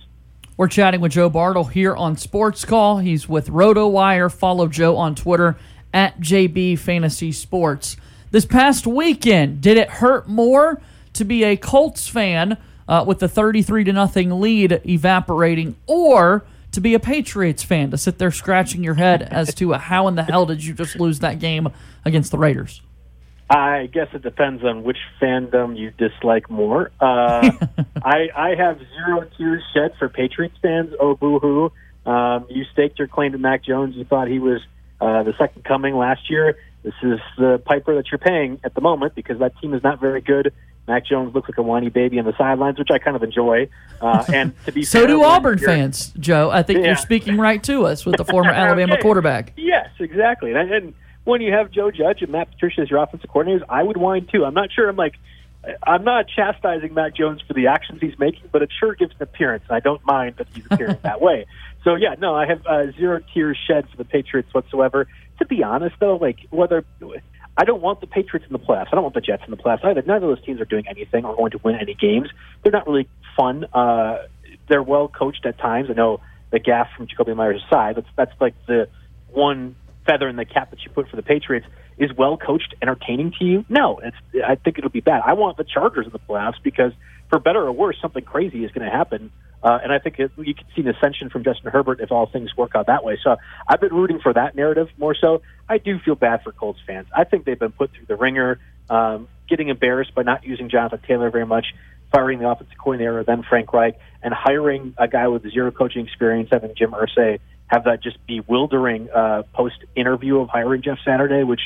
We're 0.57 0.67
chatting 0.67 0.99
with 0.99 1.13
Joe 1.13 1.29
Bartle 1.29 1.63
here 1.63 1.95
on 1.95 2.17
Sports 2.17 2.65
Call. 2.65 2.97
He's 2.97 3.29
with 3.29 3.47
RotoWire. 3.47 4.31
Follow 4.31 4.67
Joe 4.67 4.97
on 4.97 5.15
Twitter 5.15 5.57
at 5.93 6.19
JB 6.19 6.77
Fantasy 6.77 7.31
Sports. 7.31 7.95
This 8.31 8.45
past 8.45 8.85
weekend, 8.85 9.61
did 9.61 9.77
it 9.77 9.89
hurt 9.89 10.27
more 10.27 10.81
to 11.13 11.23
be 11.23 11.43
a 11.43 11.55
Colts 11.55 12.07
fan 12.07 12.57
uh, 12.87 13.05
with 13.07 13.19
the 13.19 13.29
33 13.29 13.85
to 13.85 13.93
nothing 13.93 14.41
lead 14.41 14.81
evaporating, 14.85 15.75
or 15.87 16.43
to 16.79 16.81
be 16.81 16.93
a 16.93 16.99
Patriots 16.99 17.61
fan 17.61 17.91
to 17.91 17.97
sit 17.97 18.19
there 18.19 18.31
scratching 18.31 18.85
your 18.85 18.93
head 18.93 19.21
as 19.21 19.53
to 19.55 19.73
how 19.73 20.07
in 20.07 20.15
the 20.15 20.23
hell 20.23 20.45
did 20.45 20.63
you 20.63 20.73
just 20.73 20.97
lose 20.97 21.19
that 21.19 21.37
game 21.37 21.67
against 22.05 22.31
the 22.31 22.37
Raiders? 22.37 22.81
I 23.49 23.89
guess 23.91 24.07
it 24.13 24.21
depends 24.21 24.63
on 24.63 24.83
which 24.83 24.97
fandom 25.21 25.77
you 25.77 25.91
dislike 25.91 26.49
more. 26.49 26.91
Uh, 27.01 27.51
I, 28.01 28.29
I 28.33 28.55
have 28.55 28.79
zero 28.79 29.27
tears 29.37 29.61
shed 29.73 29.93
for 29.99 30.07
Patriots 30.07 30.55
fans. 30.61 30.93
Oh, 30.99 31.15
boo 31.15 31.39
hoo. 31.39 31.71
Um, 32.09 32.45
you 32.49 32.63
staked 32.71 32.97
your 32.97 33.09
claim 33.09 33.33
to 33.33 33.37
Mac 33.37 33.65
Jones. 33.65 33.95
You 33.95 34.05
thought 34.05 34.29
he 34.29 34.39
was 34.39 34.61
uh, 35.01 35.23
the 35.23 35.33
second 35.37 35.65
coming 35.65 35.97
last 35.97 36.29
year. 36.29 36.57
This 36.83 36.93
is 37.03 37.19
the 37.37 37.61
piper 37.65 37.95
that 37.95 38.09
you're 38.09 38.19
paying 38.19 38.61
at 38.63 38.73
the 38.73 38.81
moment 38.81 39.15
because 39.15 39.39
that 39.39 39.59
team 39.59 39.73
is 39.73 39.83
not 39.83 39.99
very 39.99 40.21
good. 40.21 40.53
Mac 40.89 41.05
Jones 41.05 41.33
looks 41.33 41.47
like 41.47 41.57
a 41.57 41.61
whiny 41.61 41.89
baby 41.89 42.19
on 42.19 42.25
the 42.25 42.35
sidelines, 42.37 42.79
which 42.79 42.89
I 42.91 42.97
kind 42.97 43.15
of 43.15 43.23
enjoy. 43.23 43.69
Uh, 44.01 44.25
and 44.33 44.53
to 44.65 44.71
be 44.71 44.83
so 44.85 44.99
fair, 44.99 45.07
do 45.07 45.23
Auburn 45.23 45.59
fans, 45.59 46.11
Joe. 46.19 46.49
I 46.49 46.63
think 46.63 46.79
yeah. 46.79 46.87
you're 46.87 46.95
speaking 46.95 47.37
right 47.37 47.63
to 47.63 47.85
us 47.85 48.05
with 48.05 48.17
the 48.17 48.25
former 48.25 48.49
Alabama 48.51 48.93
okay. 48.93 49.01
quarterback. 49.01 49.53
Yes, 49.55 49.89
exactly. 49.99 50.51
And, 50.51 50.71
and 50.71 50.93
when 51.23 51.41
you 51.41 51.53
have 51.53 51.71
Joe 51.71 51.91
Judge 51.91 52.21
and 52.21 52.31
Matt 52.31 52.51
Patricia 52.51 52.81
as 52.81 52.89
your 52.89 53.01
offensive 53.03 53.29
coordinators, 53.29 53.63
I 53.69 53.83
would 53.83 53.97
whine 53.97 54.27
too. 54.31 54.45
I'm 54.45 54.55
not 54.55 54.71
sure. 54.73 54.89
I'm 54.89 54.95
like, 54.95 55.15
I'm 55.83 56.03
not 56.03 56.25
chastising 56.27 56.93
Mac 56.93 57.15
Jones 57.15 57.41
for 57.47 57.53
the 57.53 57.67
actions 57.67 57.99
he's 58.01 58.17
making, 58.17 58.49
but 58.51 58.61
it 58.61 58.69
sure 58.79 58.95
gives 58.95 59.13
an 59.17 59.23
appearance, 59.23 59.63
and 59.67 59.75
I 59.75 59.79
don't 59.79 60.03
mind 60.05 60.35
that 60.37 60.47
he's 60.53 60.65
appearing 60.69 60.97
that 61.03 61.21
way. 61.21 61.45
So 61.81 61.95
yeah, 61.95 62.15
no, 62.19 62.35
I 62.35 62.45
have 62.45 62.65
uh, 62.67 62.91
zero 62.91 63.21
tears 63.33 63.57
shed 63.65 63.87
for 63.89 63.95
the 63.95 64.03
Patriots 64.03 64.53
whatsoever. 64.53 65.07
To 65.37 65.45
be 65.45 65.63
honest, 65.63 65.95
though, 66.01 66.17
like 66.17 66.39
whether 66.49 66.83
I 67.59 67.65
don't 67.65 67.81
want 67.81 67.99
the 67.99 68.07
Patriots 68.07 68.45
in 68.49 68.53
the 68.53 68.59
playoffs. 68.59 68.87
I 68.87 68.95
don't 68.95 69.03
want 69.03 69.15
the 69.15 69.21
Jets 69.21 69.43
in 69.45 69.51
the 69.51 69.57
playoffs 69.57 69.83
either. 69.83 70.01
None 70.01 70.15
of 70.15 70.21
those 70.21 70.41
teams 70.45 70.61
are 70.61 70.65
doing 70.65 70.85
anything 70.87 71.25
or 71.25 71.35
going 71.35 71.51
to 71.51 71.59
win 71.61 71.75
any 71.75 71.93
games. 71.93 72.29
They're 72.63 72.71
not 72.71 72.87
really 72.87 73.09
fun. 73.35 73.65
Uh, 73.65 74.19
they're 74.69 74.81
well 74.81 75.09
coached 75.09 75.45
at 75.45 75.57
times. 75.57 75.89
I 75.89 75.93
know 75.93 76.21
the 76.51 76.59
gaff 76.59 76.87
from 76.95 77.07
Jakobi 77.07 77.35
Meyers 77.35 77.61
aside. 77.67 77.97
That's 77.97 78.07
that's 78.15 78.31
like 78.39 78.55
the 78.65 78.87
one 79.31 79.75
feather 80.05 80.29
in 80.29 80.37
the 80.37 80.45
cap 80.45 80.69
that 80.69 80.81
you 80.85 80.89
put 80.91 81.09
for 81.09 81.17
the 81.17 81.21
Patriots. 81.21 81.67
Is 81.97 82.13
well 82.17 82.37
coached 82.37 82.75
entertaining 82.81 83.33
to 83.39 83.45
you? 83.45 83.65
No, 83.67 83.99
it's. 84.01 84.15
I 84.47 84.55
think 84.55 84.77
it'll 84.77 84.89
be 84.89 85.01
bad. 85.01 85.21
I 85.25 85.33
want 85.33 85.57
the 85.57 85.65
Chargers 85.65 86.05
in 86.05 86.13
the 86.13 86.19
playoffs 86.19 86.63
because, 86.63 86.93
for 87.29 87.39
better 87.39 87.61
or 87.61 87.73
worse, 87.73 87.97
something 88.01 88.23
crazy 88.23 88.63
is 88.63 88.71
going 88.71 88.89
to 88.89 88.95
happen 88.95 89.31
uh, 89.61 89.79
and 89.83 89.91
I 89.91 89.99
think 89.99 90.19
it, 90.19 90.31
you 90.37 90.53
can 90.53 90.65
see 90.75 90.81
an 90.81 90.87
ascension 90.87 91.29
from 91.29 91.43
Justin 91.43 91.71
Herbert 91.71 91.99
if 91.99 92.11
all 92.11 92.27
things 92.27 92.55
work 92.55 92.71
out 92.75 92.87
that 92.87 93.03
way. 93.03 93.17
So 93.23 93.35
I've 93.67 93.81
been 93.81 93.93
rooting 93.93 94.19
for 94.19 94.33
that 94.33 94.55
narrative 94.55 94.89
more 94.97 95.15
so. 95.15 95.41
I 95.67 95.77
do 95.77 95.99
feel 95.99 96.15
bad 96.15 96.43
for 96.43 96.51
Colts 96.51 96.79
fans. 96.87 97.07
I 97.15 97.25
think 97.25 97.45
they've 97.45 97.59
been 97.59 97.71
put 97.71 97.91
through 97.91 98.05
the 98.05 98.15
ringer, 98.15 98.59
um, 98.89 99.27
getting 99.49 99.69
embarrassed 99.69 100.15
by 100.15 100.23
not 100.23 100.45
using 100.45 100.69
Jonathan 100.69 101.01
Taylor 101.05 101.29
very 101.29 101.45
much, 101.45 101.65
firing 102.11 102.39
the 102.39 102.49
offensive 102.49 102.77
coordinator, 102.77 103.23
then 103.23 103.43
Frank 103.43 103.71
Reich, 103.73 103.99
and 104.23 104.33
hiring 104.33 104.95
a 104.97 105.07
guy 105.07 105.27
with 105.27 105.49
zero 105.51 105.71
coaching 105.71 106.05
experience, 106.05 106.49
having 106.51 106.73
Jim 106.75 106.91
Irsay 106.91 107.39
have 107.67 107.83
that 107.83 108.01
just 108.01 108.17
bewildering 108.25 109.09
uh, 109.09 109.43
post 109.53 109.75
interview 109.95 110.39
of 110.39 110.49
hiring 110.49 110.81
Jeff 110.81 110.97
Saturday, 111.05 111.43
which 111.43 111.61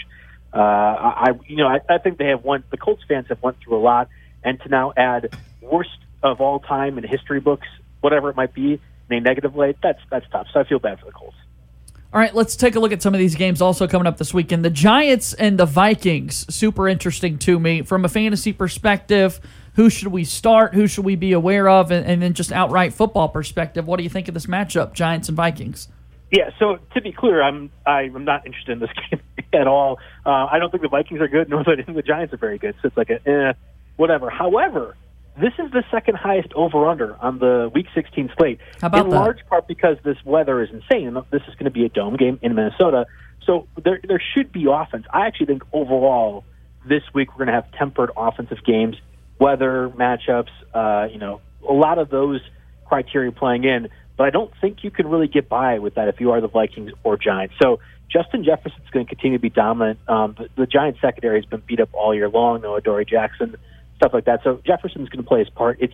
uh, 0.53 0.57
I, 0.59 1.31
you 1.47 1.55
know, 1.57 1.67
I, 1.67 1.79
I 1.89 1.97
think 1.97 2.17
they 2.17 2.27
have 2.27 2.43
went. 2.43 2.69
The 2.69 2.77
Colts 2.77 3.03
fans 3.07 3.27
have 3.29 3.41
went 3.41 3.57
through 3.61 3.77
a 3.77 3.81
lot, 3.81 4.09
and 4.43 4.59
to 4.61 4.69
now 4.69 4.93
add 4.97 5.35
worst 5.61 5.97
of 6.21 6.41
all 6.41 6.59
time 6.59 6.97
in 6.97 7.03
history 7.05 7.39
books 7.39 7.67
whatever 8.03 8.29
it 8.29 8.35
might 8.35 8.53
be 8.53 8.81
in 9.09 9.17
a 9.17 9.21
negative 9.21 9.55
way, 9.55 9.75
that's 9.81 9.99
that's 10.11 10.25
tough. 10.31 10.47
So 10.53 10.59
I 10.59 10.63
feel 10.65 10.79
bad 10.79 10.99
for 10.99 11.05
the 11.05 11.11
Colts. 11.11 11.37
All 12.11 12.19
right, 12.19 12.35
let's 12.35 12.55
take 12.55 12.75
a 12.75 12.79
look 12.79 12.91
at 12.91 13.01
some 13.01 13.15
of 13.15 13.19
these 13.19 13.33
games 13.33 13.59
also 13.59 13.87
coming 13.87 14.05
up 14.05 14.17
this 14.17 14.35
weekend. 14.35 14.63
The 14.63 14.69
Giants 14.69 15.33
and 15.33 15.57
the 15.57 15.65
Vikings, 15.65 16.45
super 16.53 16.87
interesting 16.87 17.39
to 17.39 17.59
me 17.59 17.81
from 17.81 18.05
a 18.05 18.09
fantasy 18.09 18.53
perspective. 18.53 19.39
Who 19.75 19.89
should 19.89 20.09
we 20.09 20.23
start? 20.23 20.75
Who 20.75 20.85
should 20.85 21.05
we 21.05 21.15
be 21.15 21.31
aware 21.31 21.67
of? 21.67 21.89
And, 21.89 22.05
and 22.05 22.21
then 22.21 22.33
just 22.33 22.51
outright 22.51 22.93
football 22.93 23.29
perspective, 23.29 23.87
what 23.87 23.97
do 23.97 24.03
you 24.03 24.09
think 24.09 24.27
of 24.27 24.35
this 24.35 24.45
matchup, 24.45 24.93
Giants 24.93 25.27
and 25.27 25.35
Vikings? 25.35 25.87
Yeah, 26.29 26.51
so 26.59 26.77
to 26.93 27.01
be 27.01 27.11
clear, 27.11 27.41
I'm 27.41 27.71
I'm 27.85 28.25
not 28.25 28.45
interested 28.45 28.73
in 28.73 28.79
this 28.79 28.91
game 29.09 29.21
at 29.53 29.65
all. 29.65 29.97
Uh, 30.25 30.47
I 30.51 30.59
don't 30.59 30.69
think 30.69 30.83
the 30.83 30.89
Vikings 30.89 31.21
are 31.21 31.27
good, 31.27 31.49
nor 31.49 31.63
do 31.63 31.71
I 31.71 31.81
think 31.81 31.95
the 31.95 32.03
Giants 32.03 32.33
are 32.33 32.37
very 32.37 32.59
good. 32.59 32.75
So 32.81 32.89
it's 32.89 32.97
like 32.97 33.09
a 33.09 33.27
eh, 33.27 33.53
whatever. 33.95 34.29
However, 34.29 34.95
this 35.39 35.53
is 35.57 35.71
the 35.71 35.83
second 35.89 36.15
highest 36.15 36.53
over 36.53 36.87
under 36.87 37.15
on 37.15 37.39
the 37.39 37.71
Week 37.73 37.87
16 37.95 38.31
slate. 38.37 38.59
How 38.81 38.87
about 38.87 39.05
in 39.05 39.09
that? 39.11 39.15
large 39.15 39.45
part 39.47 39.67
because 39.67 39.97
this 40.03 40.17
weather 40.23 40.61
is 40.61 40.69
insane. 40.69 41.13
This 41.31 41.41
is 41.47 41.55
going 41.55 41.65
to 41.65 41.71
be 41.71 41.85
a 41.85 41.89
dome 41.89 42.17
game 42.17 42.39
in 42.41 42.53
Minnesota, 42.55 43.05
so 43.45 43.67
there 43.83 43.99
there 44.07 44.21
should 44.35 44.51
be 44.51 44.65
offense. 44.69 45.05
I 45.11 45.25
actually 45.27 45.47
think 45.47 45.63
overall 45.73 46.43
this 46.87 47.01
week 47.13 47.31
we're 47.31 47.45
going 47.45 47.55
to 47.55 47.61
have 47.61 47.71
tempered 47.77 48.11
offensive 48.15 48.63
games, 48.65 48.95
weather 49.39 49.89
matchups, 49.89 50.51
uh, 50.73 51.07
you 51.11 51.17
know, 51.17 51.41
a 51.67 51.73
lot 51.73 51.97
of 51.97 52.09
those 52.09 52.41
criteria 52.85 53.31
playing 53.31 53.63
in. 53.63 53.89
But 54.15 54.27
I 54.27 54.29
don't 54.29 54.51
think 54.61 54.83
you 54.83 54.91
can 54.91 55.07
really 55.07 55.27
get 55.27 55.49
by 55.49 55.79
with 55.79 55.95
that 55.95 56.07
if 56.07 56.19
you 56.19 56.31
are 56.31 56.41
the 56.41 56.47
Vikings 56.47 56.91
or 57.03 57.17
Giants. 57.17 57.55
So 57.59 57.79
Justin 58.11 58.43
Jefferson's 58.43 58.87
going 58.91 59.07
to 59.07 59.09
continue 59.09 59.39
to 59.39 59.41
be 59.41 59.49
dominant. 59.49 59.99
Um, 60.07 60.35
the, 60.37 60.49
the 60.55 60.67
Giants 60.67 61.01
secondary 61.01 61.39
has 61.39 61.45
been 61.45 61.63
beat 61.65 61.79
up 61.79 61.89
all 61.93 62.13
year 62.13 62.29
long. 62.29 62.61
No 62.61 62.75
Adoree 62.75 63.05
Jackson 63.05 63.55
stuff 64.03 64.13
like 64.13 64.25
that. 64.25 64.41
So 64.43 64.61
Jefferson's 64.65 65.07
going 65.09 65.23
to 65.23 65.27
play 65.27 65.39
his 65.39 65.49
part. 65.49 65.77
It's 65.79 65.93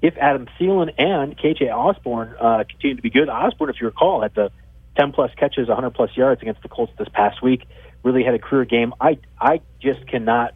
if 0.00 0.16
Adam 0.16 0.46
Thielen 0.58 0.92
and 0.96 1.36
KJ 1.36 1.74
Osborn 1.74 2.36
uh, 2.40 2.62
continue 2.68 2.94
to 2.94 3.02
be 3.02 3.10
good. 3.10 3.28
Osborn, 3.28 3.68
if 3.68 3.80
you 3.80 3.88
recall, 3.88 4.22
had 4.22 4.34
the 4.34 4.52
10 4.96 5.12
plus 5.12 5.32
catches, 5.36 5.66
100 5.66 5.90
plus 5.90 6.16
yards 6.16 6.40
against 6.40 6.62
the 6.62 6.68
Colts 6.68 6.92
this 6.98 7.08
past 7.12 7.42
week. 7.42 7.64
Really 8.04 8.22
had 8.22 8.34
a 8.34 8.38
career 8.38 8.64
game. 8.64 8.94
I 9.00 9.18
I 9.40 9.60
just 9.82 10.06
cannot 10.06 10.54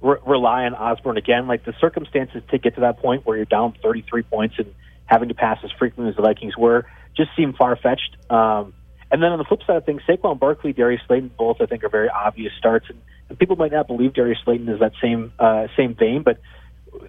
re- 0.00 0.18
rely 0.26 0.64
on 0.64 0.74
Osborn 0.74 1.16
again. 1.16 1.46
Like 1.46 1.64
the 1.64 1.74
circumstances 1.80 2.42
to 2.50 2.58
get 2.58 2.74
to 2.74 2.80
that 2.80 2.98
point 2.98 3.24
where 3.24 3.36
you're 3.36 3.46
down 3.46 3.74
33 3.80 4.24
points 4.24 4.56
and 4.58 4.74
having 5.04 5.28
to 5.28 5.34
pass 5.34 5.58
as 5.62 5.70
frequently 5.78 6.10
as 6.10 6.16
the 6.16 6.22
Vikings 6.22 6.56
were 6.56 6.86
just 7.16 7.30
seem 7.36 7.52
far 7.52 7.76
fetched. 7.76 8.16
Um, 8.28 8.74
and 9.16 9.22
then 9.22 9.32
on 9.32 9.38
the 9.38 9.44
flip 9.44 9.60
side 9.66 9.76
of 9.76 9.86
things, 9.86 10.02
Saquon 10.06 10.38
Barkley, 10.38 10.74
Darius 10.74 11.00
Slayton, 11.06 11.30
both 11.38 11.62
I 11.62 11.64
think 11.64 11.82
are 11.84 11.88
very 11.88 12.10
obvious 12.10 12.52
starts. 12.58 12.84
And 12.90 13.00
and 13.30 13.38
people 13.38 13.56
might 13.56 13.72
not 13.72 13.86
believe 13.86 14.12
Darius 14.12 14.38
Slayton 14.44 14.68
is 14.68 14.80
that 14.80 14.92
same 15.00 15.32
uh, 15.38 15.68
same 15.74 15.94
vein, 15.94 16.22
but 16.22 16.38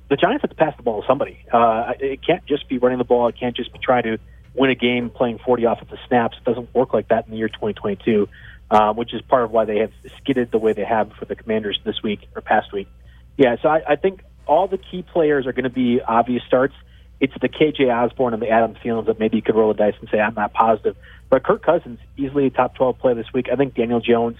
the 0.07 0.15
Giants 0.15 0.41
have 0.41 0.49
to 0.49 0.55
pass 0.55 0.73
the 0.77 0.83
ball 0.83 1.01
to 1.01 1.05
somebody. 1.05 1.37
Uh, 1.51 1.91
it 1.99 2.25
can't 2.25 2.45
just 2.45 2.69
be 2.69 2.77
running 2.77 2.97
the 2.97 3.03
ball. 3.03 3.27
It 3.27 3.35
can't 3.37 3.57
just 3.57 3.73
be 3.73 3.79
trying 3.79 4.03
to 4.03 4.19
win 4.55 4.69
a 4.69 4.75
game 4.75 5.09
playing 5.09 5.39
40 5.45 5.65
offensive 5.65 5.97
snaps. 6.07 6.37
It 6.37 6.45
doesn't 6.45 6.73
work 6.73 6.93
like 6.93 7.09
that 7.09 7.25
in 7.25 7.31
the 7.31 7.37
year 7.37 7.49
2022, 7.49 8.29
um, 8.71 8.95
which 8.95 9.13
is 9.13 9.21
part 9.23 9.43
of 9.43 9.51
why 9.51 9.65
they 9.65 9.79
have 9.79 9.91
skidded 10.21 10.49
the 10.49 10.59
way 10.59 10.71
they 10.71 10.85
have 10.85 11.11
for 11.19 11.25
the 11.25 11.35
Commanders 11.35 11.77
this 11.83 12.01
week 12.01 12.21
or 12.37 12.41
past 12.41 12.71
week. 12.71 12.87
Yeah, 13.35 13.57
so 13.61 13.67
I, 13.67 13.81
I 13.85 13.95
think 13.97 14.21
all 14.45 14.69
the 14.69 14.77
key 14.77 15.03
players 15.03 15.45
are 15.45 15.51
going 15.51 15.65
to 15.65 15.69
be 15.69 15.99
obvious 16.01 16.41
starts. 16.47 16.73
It's 17.19 17.33
the 17.41 17.49
KJ 17.49 17.93
Osborn 17.93 18.33
and 18.33 18.41
the 18.41 18.49
Adam 18.49 18.75
Thielens 18.75 19.07
that 19.07 19.19
maybe 19.19 19.37
you 19.37 19.41
could 19.41 19.55
roll 19.55 19.73
the 19.73 19.77
dice 19.77 19.95
and 19.99 20.09
say 20.09 20.19
I'm 20.19 20.35
not 20.35 20.53
positive. 20.53 20.95
But 21.29 21.43
Kirk 21.43 21.63
Cousins 21.63 21.99
easily 22.15 22.45
a 22.45 22.49
top 22.49 22.75
12 22.75 22.99
play 22.99 23.13
this 23.13 23.27
week. 23.33 23.47
I 23.51 23.55
think 23.55 23.73
Daniel 23.75 23.99
Jones 23.99 24.37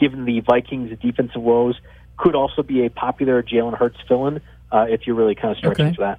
given 0.00 0.24
the 0.24 0.40
Vikings' 0.40 0.98
defensive 0.98 1.42
woes, 1.42 1.76
could 2.16 2.34
also 2.34 2.62
be 2.62 2.86
a 2.86 2.90
popular 2.90 3.42
Jalen 3.42 3.76
Hurts 3.76 3.98
fill-in 4.08 4.40
uh, 4.72 4.86
if 4.88 5.06
you're 5.06 5.14
really 5.14 5.34
kind 5.34 5.52
of 5.52 5.58
stretching 5.58 5.86
okay. 5.86 5.94
for 5.94 6.00
that. 6.00 6.18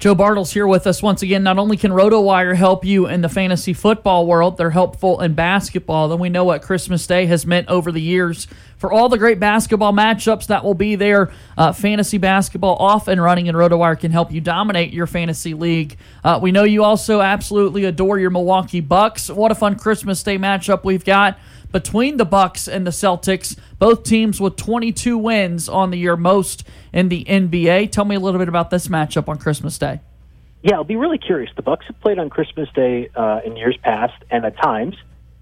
Joe 0.00 0.14
Bartles 0.14 0.52
here 0.52 0.66
with 0.66 0.86
us 0.86 1.02
once 1.02 1.20
again. 1.20 1.42
Not 1.42 1.58
only 1.58 1.76
can 1.76 1.90
RotoWire 1.90 2.56
help 2.56 2.86
you 2.86 3.06
in 3.06 3.20
the 3.20 3.28
fantasy 3.28 3.74
football 3.74 4.26
world, 4.26 4.56
they're 4.56 4.70
helpful 4.70 5.20
in 5.20 5.34
basketball. 5.34 6.08
Then 6.08 6.18
we 6.18 6.30
know 6.30 6.44
what 6.44 6.62
Christmas 6.62 7.06
Day 7.06 7.26
has 7.26 7.44
meant 7.44 7.68
over 7.68 7.92
the 7.92 8.00
years 8.00 8.46
for 8.80 8.90
all 8.90 9.10
the 9.10 9.18
great 9.18 9.38
basketball 9.38 9.92
matchups 9.92 10.46
that 10.46 10.64
will 10.64 10.74
be 10.74 10.96
there. 10.96 11.30
Uh, 11.56 11.70
fantasy 11.70 12.16
basketball 12.16 12.76
off 12.76 13.08
and 13.08 13.22
running, 13.22 13.46
and 13.46 13.56
RotoWire 13.56 14.00
can 14.00 14.10
help 14.10 14.32
you 14.32 14.40
dominate 14.40 14.92
your 14.92 15.06
fantasy 15.06 15.52
league. 15.52 15.98
Uh, 16.24 16.40
we 16.42 16.50
know 16.50 16.64
you 16.64 16.82
also 16.82 17.20
absolutely 17.20 17.84
adore 17.84 18.18
your 18.18 18.30
Milwaukee 18.30 18.80
Bucks. 18.80 19.28
What 19.28 19.52
a 19.52 19.54
fun 19.54 19.76
Christmas 19.76 20.22
Day 20.22 20.38
matchup 20.38 20.82
we've 20.82 21.04
got 21.04 21.38
between 21.70 22.16
the 22.16 22.24
Bucks 22.24 22.66
and 22.66 22.86
the 22.86 22.90
Celtics. 22.90 23.56
Both 23.78 24.04
teams 24.04 24.40
with 24.40 24.56
22 24.56 25.18
wins 25.18 25.68
on 25.68 25.90
the 25.90 25.98
year, 25.98 26.16
most 26.16 26.64
in 26.90 27.10
the 27.10 27.24
NBA. 27.26 27.92
Tell 27.92 28.06
me 28.06 28.16
a 28.16 28.20
little 28.20 28.38
bit 28.38 28.48
about 28.48 28.70
this 28.70 28.88
matchup 28.88 29.28
on 29.28 29.36
Christmas 29.36 29.76
Day. 29.76 30.00
Yeah, 30.62 30.76
I'll 30.76 30.84
be 30.84 30.96
really 30.96 31.18
curious. 31.18 31.50
The 31.54 31.62
Bucks 31.62 31.86
have 31.86 32.00
played 32.00 32.18
on 32.18 32.30
Christmas 32.30 32.68
Day 32.74 33.10
uh, 33.14 33.40
in 33.44 33.56
years 33.56 33.76
past, 33.82 34.22
and 34.30 34.44
at 34.46 34.56
times 34.56 34.96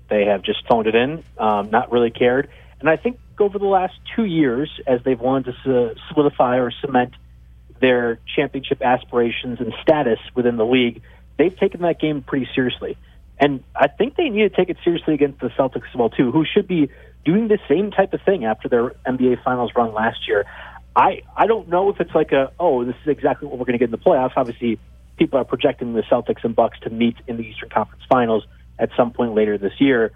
they 0.09 0.25
have 0.25 0.43
just 0.43 0.67
phoned 0.67 0.89
it 0.89 0.97
in, 0.97 1.23
um, 1.39 1.71
not 1.71 1.93
really 1.93 2.11
cared. 2.11 2.49
And 2.81 2.89
I 2.89 2.97
think 2.97 3.19
over 3.41 3.59
the 3.59 3.67
last 3.67 3.95
two 4.15 4.25
years, 4.25 4.71
as 4.87 5.01
they've 5.05 5.21
wanted 5.21 5.55
to 5.65 5.95
solidify 6.09 6.59
or 6.59 6.71
cement 6.71 7.15
their 7.81 8.19
championship 8.35 8.83
aspirations 8.83 9.61
and 9.61 9.73
status 9.83 10.19
within 10.35 10.57
the 10.57 10.67
league, 10.67 11.03
they've 11.39 11.57
taken 11.57 11.83
that 11.83 12.01
game 12.01 12.23
pretty 12.23 12.49
seriously. 12.55 12.97
And 13.41 13.63
I 13.75 13.87
think 13.89 14.17
they 14.17 14.29
need 14.29 14.43
to 14.43 14.51
take 14.51 14.69
it 14.69 14.79
seriously 14.83 15.15
against 15.15 15.41
the 15.41 15.49
Celtics 15.49 15.89
as 15.91 15.95
well 15.95 16.11
too, 16.11 16.33
who 16.33 16.45
should 16.45 16.67
be 16.67 16.91
doing 17.25 17.49
the 17.49 17.59
same 17.69 17.91
type 17.91 18.13
of 18.13 18.21
thing 18.23 18.45
after 18.45 18.69
their 18.69 18.91
NBA 19.07 19.43
Finals 19.45 19.73
run 19.77 19.95
last 19.95 20.27
year. 20.27 20.45
I 20.97 21.23
I 21.37 21.47
don't 21.47 21.69
know 21.69 21.91
if 21.91 22.01
it's 22.01 22.15
like 22.15 22.33
a 22.33 22.53
oh 22.59 22.85
this 22.85 22.97
is 23.03 23.09
exactly 23.09 23.47
what 23.47 23.59
we're 23.59 23.67
going 23.67 23.79
to 23.79 23.79
get 23.79 23.87
in 23.87 23.91
the 23.93 23.99
playoffs. 23.99 24.33
Obviously, 24.37 24.81
people 25.17 25.39
are 25.39 25.45
projecting 25.45 25.93
the 25.95 26.03
Celtics 26.03 26.43
and 26.43 26.57
Bucks 26.57 26.79
to 26.81 26.91
meet 26.91 27.17
in 27.29 27.37
the 27.37 27.45
Eastern 27.45 27.69
Conference 27.69 28.03
Finals 28.09 28.45
at 28.79 28.91
some 28.97 29.13
point 29.13 29.35
later 29.35 29.59
this 29.59 29.75
year. 29.79 30.13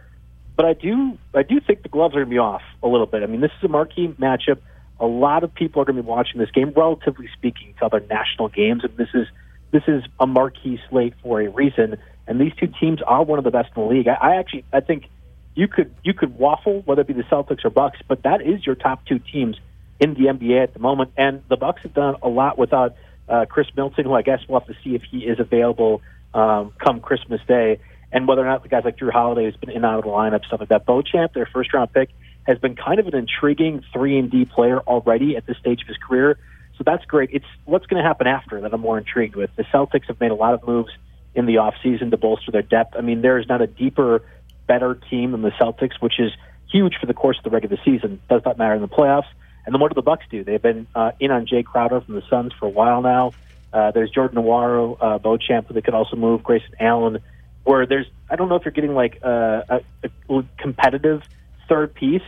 But 0.56 0.66
I 0.66 0.73
do 0.75 1.18
I 1.35 1.42
do 1.42 1.61
think 1.61 1.82
the 1.82 1.88
gloves 1.88 2.14
are 2.14 2.21
going 2.21 2.26
to 2.26 2.30
be 2.30 2.38
off 2.38 2.62
a 2.82 2.88
little 2.88 3.06
bit. 3.06 3.23
I 3.23 3.26
mean, 3.26 3.40
this 3.40 3.52
is 3.59 3.64
a 3.64 3.68
marquee 3.68 4.09
matchup. 4.21 4.59
A 5.00 5.06
lot 5.06 5.42
of 5.42 5.52
people 5.52 5.82
are 5.82 5.85
going 5.85 5.97
to 5.97 6.02
be 6.02 6.09
watching 6.09 6.38
this 6.38 6.50
game, 6.50 6.73
relatively 6.76 7.28
speaking, 7.37 7.75
to 7.78 7.87
other 7.87 8.00
national 8.00 8.49
games, 8.49 8.85
and 8.85 8.97
this 8.97 9.09
is 9.14 9.26
this 9.71 9.82
is 9.88 10.04
a 10.21 10.26
marquee 10.26 10.80
slate 10.88 11.14
for 11.23 11.40
a 11.40 11.49
reason 11.49 11.97
and 12.26 12.40
these 12.40 12.52
two 12.59 12.68
teams 12.80 13.00
are 13.02 13.23
one 13.23 13.38
of 13.38 13.44
the 13.44 13.50
best 13.50 13.71
in 13.76 13.82
the 13.82 13.88
league. 13.88 14.09
I, 14.09 14.14
I 14.14 14.37
actually 14.37 14.64
I 14.73 14.80
think 14.80 15.06
you 15.54 15.68
could 15.68 15.94
you 16.02 16.14
could 16.14 16.38
waffle 16.38 16.82
whether 16.85 17.02
it 17.02 17.06
be 17.06 17.12
the 17.12 17.25
Celtics 17.25 17.64
or 17.64 17.71
Bucks, 17.71 17.99
but 18.06 18.23
that 18.23 18.42
is 18.42 18.64
your 18.64 18.75
top 18.75 19.04
two 19.06 19.18
teams 19.18 19.59
in 20.00 20.14
the 20.14 20.26
NBA 20.26 20.62
at 20.62 20.73
the 20.73 20.80
moment. 20.80 21.12
And 21.16 21.42
the 21.49 21.56
Bucks 21.56 21.82
have 21.82 21.94
done 21.94 22.16
a 22.23 22.28
lot 22.28 22.59
without 22.59 22.94
uh, 23.28 23.47
Khris 23.47 23.68
Middleton, 23.76 24.04
who 24.04 24.14
I 24.14 24.23
guess 24.23 24.40
we'll 24.49 24.61
have 24.61 24.68
to 24.68 24.76
see 24.82 24.94
if 24.94 25.02
he 25.02 25.18
is 25.18 25.40
available 25.40 26.00
um, 26.35 26.73
come 26.78 27.00
Christmas 27.00 27.40
Day, 27.47 27.78
and 28.12 28.28
whether 28.28 28.42
or 28.42 28.47
not 28.47 28.62
the 28.62 28.69
guys 28.69 28.85
like 28.85 28.99
Jrue 28.99 29.11
Holiday 29.11 29.47
has 29.47 29.57
been 29.57 29.71
in 29.71 29.76
and 29.76 29.87
out 29.87 29.99
of 29.99 30.04
the 30.04 30.11
lineup, 30.11 30.45
stuff 30.45 30.61
like 30.61 30.69
that. 30.69 30.87
Beauchamp, 30.87 31.33
their 31.33 31.47
first 31.47 31.73
round 31.73 31.92
pick, 31.92 32.11
has 32.45 32.59
been 32.59 32.76
kind 32.76 33.00
of 33.00 33.07
an 33.07 33.14
intriguing 33.14 33.83
three 33.92 34.19
and 34.19 34.31
D 34.31 34.45
player 34.45 34.81
already 34.81 35.37
at 35.37 35.47
this 35.47 35.57
stage 35.59 35.81
of 35.83 35.88
his 35.88 35.97
career. 35.97 36.38
So 36.76 36.85
that's 36.85 37.04
great. 37.04 37.31
It's 37.33 37.47
what's 37.64 37.87
going 37.87 38.02
to 38.02 38.07
happen 38.07 38.26
after 38.26 38.61
that 38.61 38.73
I'm 38.73 38.81
more 38.81 38.99
intrigued 38.99 39.37
with. 39.37 39.50
The 39.57 39.64
Celtics 39.64 40.07
have 40.07 40.21
made 40.21 40.31
a 40.31 40.35
lot 40.35 40.54
of 40.54 40.66
moves 40.66 40.90
in 41.35 41.47
the 41.47 41.57
offseason 41.57 42.11
to 42.11 42.16
bolster 42.16 42.50
their 42.50 42.62
depth. 42.62 42.95
I 42.97 43.00
mean, 43.00 43.23
there 43.23 43.38
is 43.38 43.49
not 43.49 43.62
a 43.62 43.66
deeper, 43.66 44.23
better 44.66 44.95
team 45.11 45.33
than 45.33 45.42
the 45.42 45.50
Celtics, 45.50 46.00
which 46.00 46.19
is 46.19 46.33
huge 46.71 46.97
for 47.00 47.07
the 47.07 47.14
course 47.14 47.38
of 47.38 47.45
the 47.45 47.50
regular 47.50 47.78
season. 47.85 48.21
Does 48.28 48.42
not 48.45 48.59
matter 48.59 48.75
in 48.75 48.83
the 48.83 48.88
playoffs. 48.88 49.28
And 49.64 49.75
then 49.75 49.81
what 49.81 49.90
do 49.90 49.95
the 49.95 50.02
Bucks 50.02 50.25
do? 50.31 50.42
They've 50.42 50.61
been 50.61 50.87
uh, 50.95 51.12
in 51.21 51.31
on 51.31 51.47
Jae 51.47 51.64
Crowder 51.64 52.00
from 52.00 52.16
the 52.16 52.23
Suns 52.28 52.52
for 52.59 52.66
a 52.66 52.71
while 52.71 53.00
now. 53.00 53.33
Uh, 53.73 53.90
there's 53.92 54.11
Jordan 54.11 54.42
Nwora, 54.42 54.97
uh, 55.00 55.19
Beauchamp, 55.19 55.69
who 55.69 55.75
they 55.75 55.81
could 55.81 55.95
also 55.95 56.16
move. 56.16 56.42
Grayson 56.42 56.75
Allen, 56.81 57.19
where 57.64 57.87
there's 57.87 58.07
I 58.31 58.37
don't 58.37 58.49
know 58.49 58.57
if 58.57 58.64
you're 58.64 58.73
getting 58.73 58.95
like 58.95 59.21
a, 59.23 59.83
a, 60.02 60.35
a 60.35 60.45
competitive 60.59 61.23
third 61.69 61.95
piece, 61.95 62.23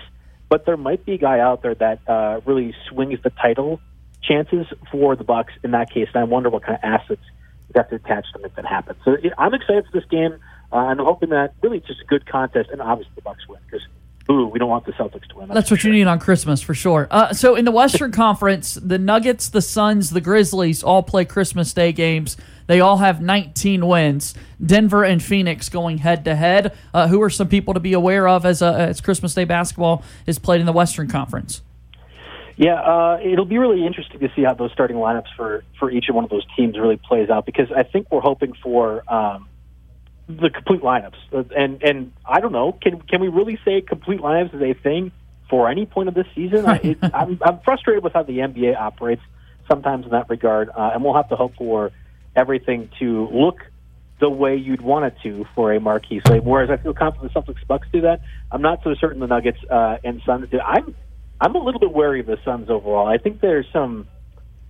but 0.49 0.67
there 0.67 0.76
might 0.76 1.05
be 1.05 1.14
a 1.14 1.19
guy 1.19 1.41
out 1.41 1.62
there 1.62 1.75
that 1.75 2.01
uh, 2.09 2.40
really 2.44 2.75
swings 2.88 3.20
the 3.23 3.31
title 3.31 3.81
chances 4.23 4.66
for 4.90 5.16
the 5.16 5.25
Bucks 5.25 5.53
in 5.62 5.73
that 5.73 5.90
case. 5.90 6.09
And 6.14 6.20
I 6.20 6.25
wonder 6.25 6.51
what 6.51 6.62
kind 6.62 6.79
of 6.83 6.85
assets 6.85 7.23
you 7.68 7.73
have 7.77 7.88
to 7.90 7.97
attach 7.97 8.27
to 8.33 8.38
make 8.38 8.55
that 8.57 8.66
happen. 8.66 8.97
So 9.05 9.16
I'm 9.38 9.55
excited 9.55 9.87
for 9.87 10.01
this 10.01 10.09
game. 10.09 10.38
Uh, 10.73 10.77
I'm 10.77 10.99
hoping 10.99 11.31
that 11.31 11.55
really 11.62 11.79
it's 11.79 11.87
just 11.87 12.01
a 12.01 12.05
good 12.05 12.27
contest, 12.27 12.70
and 12.70 12.81
obviously 12.81 13.12
the 13.14 13.23
Bucks 13.23 13.47
win 13.49 13.61
because 13.66 13.87
ooh, 14.31 14.47
we 14.47 14.59
don't 14.59 14.68
want 14.68 14.87
the 14.87 14.92
Celtics 14.92 15.29
to 15.29 15.37
win. 15.37 15.49
That's, 15.49 15.55
That's 15.55 15.70
what 15.70 15.81
sure. 15.81 15.92
you 15.92 15.99
need 15.99 16.07
on 16.07 16.18
Christmas 16.18 16.61
for 16.61 16.75
sure. 16.75 17.07
Uh, 17.11 17.33
so 17.33 17.55
in 17.55 17.64
the 17.64 17.70
Western 17.70 18.12
Conference, 18.12 18.75
the 18.75 18.99
Nuggets, 18.99 19.49
the 19.49 19.62
Suns, 19.62 20.11
the 20.11 20.20
Grizzlies 20.20 20.83
all 20.83 21.03
play 21.03 21.25
Christmas 21.25 21.73
Day 21.73 21.92
games. 21.92 22.37
They 22.66 22.81
all 22.81 22.98
have 22.98 23.20
19 23.20 23.87
wins. 23.87 24.35
Denver 24.64 25.05
and 25.05 25.22
Phoenix 25.22 25.68
going 25.68 25.98
head 25.98 26.24
to 26.24 26.35
head. 26.35 26.77
Uh, 26.92 27.09
who 27.09 27.20
are 27.22 27.31
some 27.31 27.48
people 27.48 27.74
to 27.74 27.81
be 27.81 27.92
aware 27.92 28.27
of 28.27 28.46
as 28.46 28.62
uh, 28.62 28.72
as 28.72 29.00
Christmas 29.00 29.35
Day 29.35 29.44
basketball 29.44 30.03
is 30.27 30.38
played 30.38 30.61
in 30.61 30.66
the 30.66 30.72
Western 30.72 31.09
Conference? 31.09 31.62
Yeah, 32.57 32.81
uh, 32.81 33.18
it'll 33.22 33.44
be 33.44 33.59
really 33.59 33.85
interesting 33.85 34.20
to 34.20 34.29
see 34.37 34.42
how 34.42 34.55
those 34.55 34.70
starting 34.72 34.96
lineups 34.96 35.35
for 35.37 35.64
for 35.79 35.90
each 35.90 36.09
of 36.09 36.14
one 36.14 36.24
of 36.24 36.31
those 36.31 36.46
teams 36.57 36.79
really 36.79 36.96
plays 36.96 37.29
out 37.29 37.46
because 37.46 37.70
I 37.72 37.83
think 37.83 38.11
we're 38.12 38.20
hoping 38.20 38.53
for 38.62 39.03
um, 39.12 39.48
the 40.29 40.50
complete 40.50 40.81
lineups, 40.81 41.16
uh, 41.33 41.42
and 41.57 41.83
and 41.83 42.12
I 42.24 42.40
don't 42.40 42.53
know, 42.53 42.72
can 42.72 43.00
can 43.03 43.20
we 43.20 43.29
really 43.29 43.59
say 43.64 43.81
complete 43.81 44.20
lineups 44.20 44.55
is 44.55 44.62
a 44.62 44.74
thing 44.74 45.11
for 45.50 45.68
any 45.68 45.85
point 45.85 46.09
of 46.09 46.14
this 46.14 46.27
season? 46.35 46.64
I, 46.66 46.77
it, 46.77 46.98
I'm 47.03 47.40
I'm 47.42 47.59
frustrated 47.61 48.05
with 48.05 48.12
how 48.12 48.22
the 48.22 48.38
NBA 48.38 48.77
operates 48.79 49.22
sometimes 49.68 50.05
in 50.05 50.12
that 50.12 50.31
regard, 50.31 50.70
uh, 50.70 50.92
and 50.94 51.03
we'll 51.03 51.14
have 51.14 51.29
to 51.31 51.37
hope 51.37 51.57
for 51.57 51.90
everything 52.37 52.90
to 52.99 53.29
look 53.29 53.61
the 54.20 54.31
way 54.31 54.57
you'd 54.57 54.81
want 54.81 55.05
it 55.05 55.14
to 55.23 55.44
for 55.55 55.73
a 55.73 55.81
marquee 55.81 56.20
slate. 56.27 56.44
Whereas 56.44 56.70
I 56.70 56.77
feel 56.77 56.94
confident 56.94 57.33
the 57.33 57.40
Celtics 57.40 57.66
Bucks 57.66 57.88
do 57.92 58.03
that. 58.03 58.20
I'm 58.51 58.62
not 58.62 58.83
so 58.85 58.94
certain 58.94 59.20
the 59.20 59.27
Nuggets 59.27 59.59
uh, 59.68 59.99
and 60.05 60.23
Suns 60.25 60.49
do. 60.51 60.61
I'm 60.61 60.94
I'm 61.40 61.55
a 61.55 61.59
little 61.59 61.81
bit 61.81 61.92
wary 61.92 62.20
of 62.20 62.27
the 62.27 62.38
Suns 62.44 62.70
overall. 62.70 63.07
I 63.07 63.18
think 63.18 63.40
there's 63.40 63.66
some, 63.73 64.07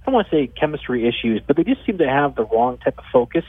I 0.03 0.07
don't 0.07 0.15
want 0.15 0.29
to 0.29 0.37
say 0.37 0.47
chemistry 0.47 1.07
issues, 1.07 1.43
but 1.47 1.57
they 1.57 1.63
just 1.63 1.85
seem 1.85 1.99
to 1.99 2.09
have 2.09 2.35
the 2.35 2.45
wrong 2.45 2.79
type 2.79 2.99
of 2.99 3.05
focus 3.13 3.45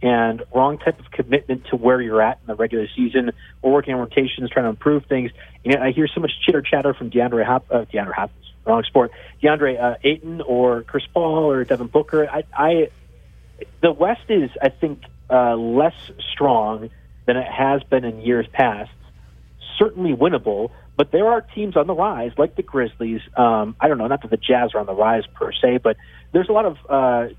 and 0.00 0.42
wrong 0.54 0.78
type 0.78 1.00
of 1.00 1.10
commitment 1.10 1.66
to 1.70 1.76
where 1.76 2.00
you're 2.00 2.22
at 2.22 2.38
in 2.40 2.46
the 2.46 2.54
regular 2.54 2.86
season. 2.94 3.32
We're 3.60 3.72
working 3.72 3.94
on 3.94 4.00
rotations, 4.00 4.50
trying 4.50 4.66
to 4.66 4.70
improve 4.70 5.04
things. 5.06 5.30
You 5.64 5.72
know, 5.72 5.82
I 5.82 5.90
hear 5.90 6.06
so 6.06 6.20
much 6.20 6.30
chitter 6.44 6.62
chatter 6.62 6.94
from 6.94 7.10
DeAndre 7.10 7.44
Hop, 7.44 7.66
uh, 7.70 7.84
DeAndre 7.92 8.12
Hopkins, 8.12 8.52
wrong 8.64 8.84
sport, 8.84 9.10
DeAndre 9.42 9.82
uh, 9.82 9.96
Ayton 10.04 10.40
or 10.42 10.82
Chris 10.82 11.04
Paul 11.12 11.50
or 11.50 11.64
Devin 11.64 11.88
Booker. 11.88 12.28
I, 12.28 12.44
I 12.56 12.90
the 13.80 13.92
West 13.92 14.24
is, 14.28 14.50
I 14.60 14.68
think, 14.68 15.02
uh, 15.30 15.54
less 15.54 15.94
strong 16.32 16.90
than 17.26 17.36
it 17.36 17.46
has 17.50 17.82
been 17.84 18.04
in 18.04 18.20
years 18.20 18.46
past. 18.52 18.90
Certainly 19.78 20.14
winnable, 20.14 20.70
but 20.96 21.10
there 21.10 21.26
are 21.28 21.40
teams 21.40 21.76
on 21.76 21.86
the 21.86 21.94
rise, 21.94 22.32
like 22.38 22.56
the 22.56 22.62
Grizzlies. 22.62 23.20
Um, 23.36 23.76
I 23.80 23.88
don't 23.88 23.98
know, 23.98 24.06
not 24.06 24.22
that 24.22 24.30
the 24.30 24.36
Jazz 24.36 24.70
are 24.74 24.80
on 24.80 24.86
the 24.86 24.94
rise 24.94 25.24
per 25.34 25.52
se, 25.52 25.78
but 25.82 25.96
there's 26.32 26.48
a 26.48 26.52
lot 26.52 26.66
of 26.66 26.76
uh, 26.88 27.34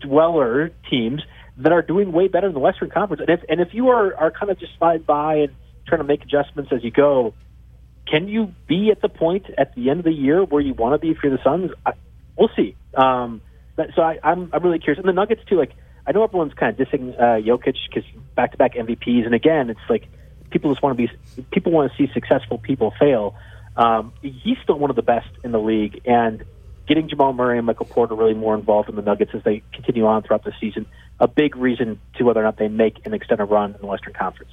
dweller 0.00 0.70
teams 0.90 1.22
that 1.58 1.72
are 1.72 1.82
doing 1.82 2.12
way 2.12 2.28
better 2.28 2.46
in 2.46 2.52
the 2.52 2.60
Western 2.60 2.90
Conference. 2.90 3.22
And 3.26 3.30
if 3.30 3.40
and 3.48 3.60
if 3.60 3.72
you 3.72 3.88
are 3.88 4.14
are 4.14 4.30
kind 4.30 4.50
of 4.50 4.58
just 4.58 4.76
slide 4.78 5.06
by 5.06 5.36
and 5.36 5.54
trying 5.86 6.00
to 6.00 6.06
make 6.06 6.22
adjustments 6.22 6.70
as 6.72 6.84
you 6.84 6.90
go, 6.90 7.34
can 8.06 8.28
you 8.28 8.54
be 8.68 8.90
at 8.90 9.00
the 9.00 9.08
point 9.08 9.46
at 9.56 9.74
the 9.74 9.90
end 9.90 10.00
of 10.00 10.04
the 10.04 10.12
year 10.12 10.44
where 10.44 10.60
you 10.60 10.74
want 10.74 10.94
to 10.94 10.98
be 10.98 11.14
for 11.14 11.30
the 11.30 11.38
Suns? 11.42 11.70
I, 11.84 11.92
we'll 12.36 12.50
see. 12.54 12.76
Um, 12.94 13.40
but, 13.76 13.90
so 13.94 14.02
I, 14.02 14.18
I'm 14.22 14.50
I'm 14.52 14.62
really 14.62 14.78
curious. 14.78 14.98
And 14.98 15.08
the 15.08 15.12
Nuggets 15.12 15.42
too. 15.46 15.56
Like 15.56 15.72
I 16.06 16.12
know 16.12 16.24
everyone's 16.24 16.54
kind 16.54 16.78
of 16.78 16.86
dissing 16.86 17.14
uh, 17.14 17.40
Jokic 17.40 17.76
because 17.88 18.08
back 18.34 18.52
to 18.52 18.56
back 18.56 18.74
MVPs, 18.74 19.24
and 19.24 19.34
again, 19.34 19.70
it's 19.70 19.80
like 19.88 20.08
people 20.50 20.72
just 20.72 20.82
want 20.82 20.96
to 20.98 21.06
be 21.06 21.42
people 21.50 21.72
want 21.72 21.92
to 21.92 21.96
see 21.96 22.12
successful 22.12 22.58
people 22.58 22.92
fail. 22.98 23.34
Um, 23.76 24.12
he's 24.22 24.56
still 24.62 24.78
one 24.78 24.90
of 24.90 24.96
the 24.96 25.02
best 25.02 25.28
in 25.44 25.52
the 25.52 25.60
league, 25.60 26.00
and 26.06 26.44
getting 26.86 27.08
Jamal 27.08 27.32
Murray 27.32 27.58
and 27.58 27.66
Michael 27.66 27.86
Porter 27.86 28.14
really 28.14 28.34
more 28.34 28.54
involved 28.54 28.88
in 28.88 28.96
the 28.96 29.02
Nuggets 29.02 29.32
as 29.34 29.42
they 29.42 29.62
continue 29.72 30.06
on 30.06 30.22
throughout 30.22 30.44
the 30.44 30.52
season, 30.60 30.86
a 31.20 31.28
big 31.28 31.56
reason 31.56 32.00
to 32.16 32.24
whether 32.24 32.40
or 32.40 32.44
not 32.44 32.56
they 32.56 32.68
make 32.68 33.04
an 33.04 33.12
extended 33.12 33.46
run 33.46 33.74
in 33.74 33.80
the 33.80 33.86
Western 33.86 34.14
Conference. 34.14 34.52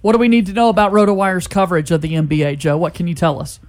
What 0.00 0.12
do 0.12 0.18
we 0.18 0.28
need 0.28 0.46
to 0.46 0.52
know 0.52 0.68
about 0.68 0.92
RotoWire's 0.92 1.46
coverage 1.46 1.90
of 1.90 2.00
the 2.00 2.14
NBA, 2.14 2.58
Joe? 2.58 2.76
What 2.76 2.94
can 2.94 3.06
you 3.06 3.14
tell 3.14 3.40
us? 3.40 3.60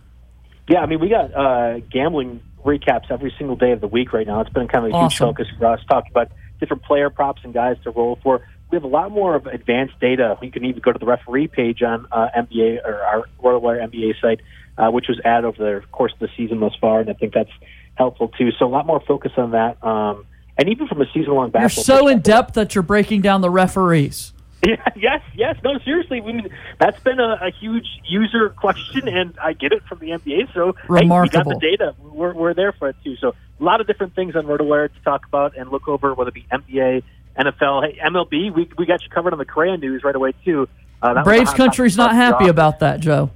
Yeah, 0.68 0.80
I 0.80 0.86
mean, 0.86 1.00
we 1.00 1.10
got 1.10 1.34
uh, 1.34 1.80
gambling 1.92 2.42
recaps 2.66 3.12
every 3.12 3.34
single 3.38 3.56
day 3.56 3.72
of 3.72 3.82
the 3.82 3.88
week 3.88 4.12
right 4.12 4.28
now. 4.28 4.42
It's 4.42 4.50
been 4.50 4.68
kind 4.68 4.86
of 4.86 4.92
a 4.92 4.96
awesome. 4.96 5.10
huge 5.10 5.20
focus 5.20 5.48
for 5.58 5.68
us, 5.68 5.80
talking 5.88 6.12
about 6.12 6.32
different 6.60 6.84
player 6.84 7.10
props 7.10 7.42
and 7.44 7.54
guys 7.54 7.78
to 7.84 7.92
roll 7.92 8.20
for 8.24 8.42
we 8.72 8.76
have 8.76 8.84
a 8.84 8.88
lot 8.88 9.12
more 9.12 9.36
of 9.36 9.46
advanced 9.46 10.00
data. 10.00 10.38
You 10.42 10.52
can 10.52 10.66
even 10.66 10.82
go 10.82 10.92
to 10.92 11.00
the 11.00 11.06
referee 11.06 11.48
page 11.48 11.82
on 11.84 12.08
uh, 12.12 12.30
NBA 12.36 12.84
or 12.84 13.04
our 13.04 13.26
RotoWire 13.42 13.88
NBA 13.90 14.20
site, 14.20 14.42
uh, 14.78 14.90
which 14.90 15.08
was 15.08 15.20
added 15.24 15.46
over 15.46 15.58
the 15.58 15.88
course 15.92 16.14
of 16.14 16.20
the 16.20 16.30
season 16.36 16.60
thus 16.60 16.74
far, 16.82 17.00
and 17.00 17.10
I 17.10 17.14
think 17.14 17.34
that's 17.34 17.52
helpful 17.96 18.30
too. 18.30 18.52
So 18.58 18.66
a 18.66 18.68
lot 18.68 18.86
more 18.86 19.02
focus 19.02 19.34
on 19.38 19.52
that, 19.52 19.84
um, 19.84 20.26
and 20.58 20.70
even 20.70 20.88
from 20.88 21.02
a 21.02 21.06
season-long 21.14 21.52
basketball. 21.52 21.96
You're 21.96 22.02
so 22.02 22.08
in 22.08 22.20
depth 22.22 22.56
that 22.56 22.76
you're 22.76 22.82
breaking 22.82 23.22
down 23.22 23.42
the 23.42 23.50
referees. 23.50 24.34
Yeah, 24.70 24.90
yes, 24.96 25.22
yes. 25.36 25.58
No, 25.64 25.78
seriously. 25.80 26.22
I 26.22 26.26
mean, 26.26 26.50
that's 26.80 27.00
been 27.02 27.20
a, 27.20 27.38
a 27.42 27.52
huge 27.52 27.86
user 28.08 28.50
question, 28.50 29.08
and 29.08 29.38
I 29.40 29.54
get 29.54 29.72
it 29.72 29.84
from 29.84 30.00
the 30.00 30.08
NBA. 30.08 30.54
So 30.54 30.76
Remarkable. 30.88 31.06
Hey, 31.16 31.22
we 31.22 31.30
got 31.30 31.48
the 31.48 31.60
data. 31.60 31.96
We're, 32.00 32.34
we're 32.34 32.54
there 32.54 32.72
for 32.72 32.90
it 32.90 32.96
too. 33.04 33.16
So 33.18 33.36
a 33.60 33.64
lot 33.64 33.80
of 33.80 33.88
different 33.88 34.16
things 34.16 34.36
on 34.36 34.46
RotoWire 34.46 34.92
to 34.94 35.00
talk 35.04 35.26
about 35.26 35.56
and 35.56 35.70
look 35.72 35.88
over, 35.88 36.14
whether 36.14 36.30
it 36.30 36.34
be 36.34 36.48
NBA, 36.52 37.04
NFL, 37.38 37.92
hey, 37.92 38.00
MLB. 38.04 38.54
We 38.54 38.70
we 38.78 38.86
got 38.86 39.04
you 39.04 39.10
covered 39.10 39.34
on 39.34 39.40
the 39.40 39.46
Correa 39.46 39.78
news 39.78 40.04
right 40.04 40.16
away 40.16 40.34
too. 40.44 40.68
Uh, 41.02 41.24
Braves 41.24 41.54
country's 41.54 41.98
not 41.98 42.14
happy 42.16 42.48
about 42.48 42.80
that, 42.80 43.00
Joe. 43.00 43.30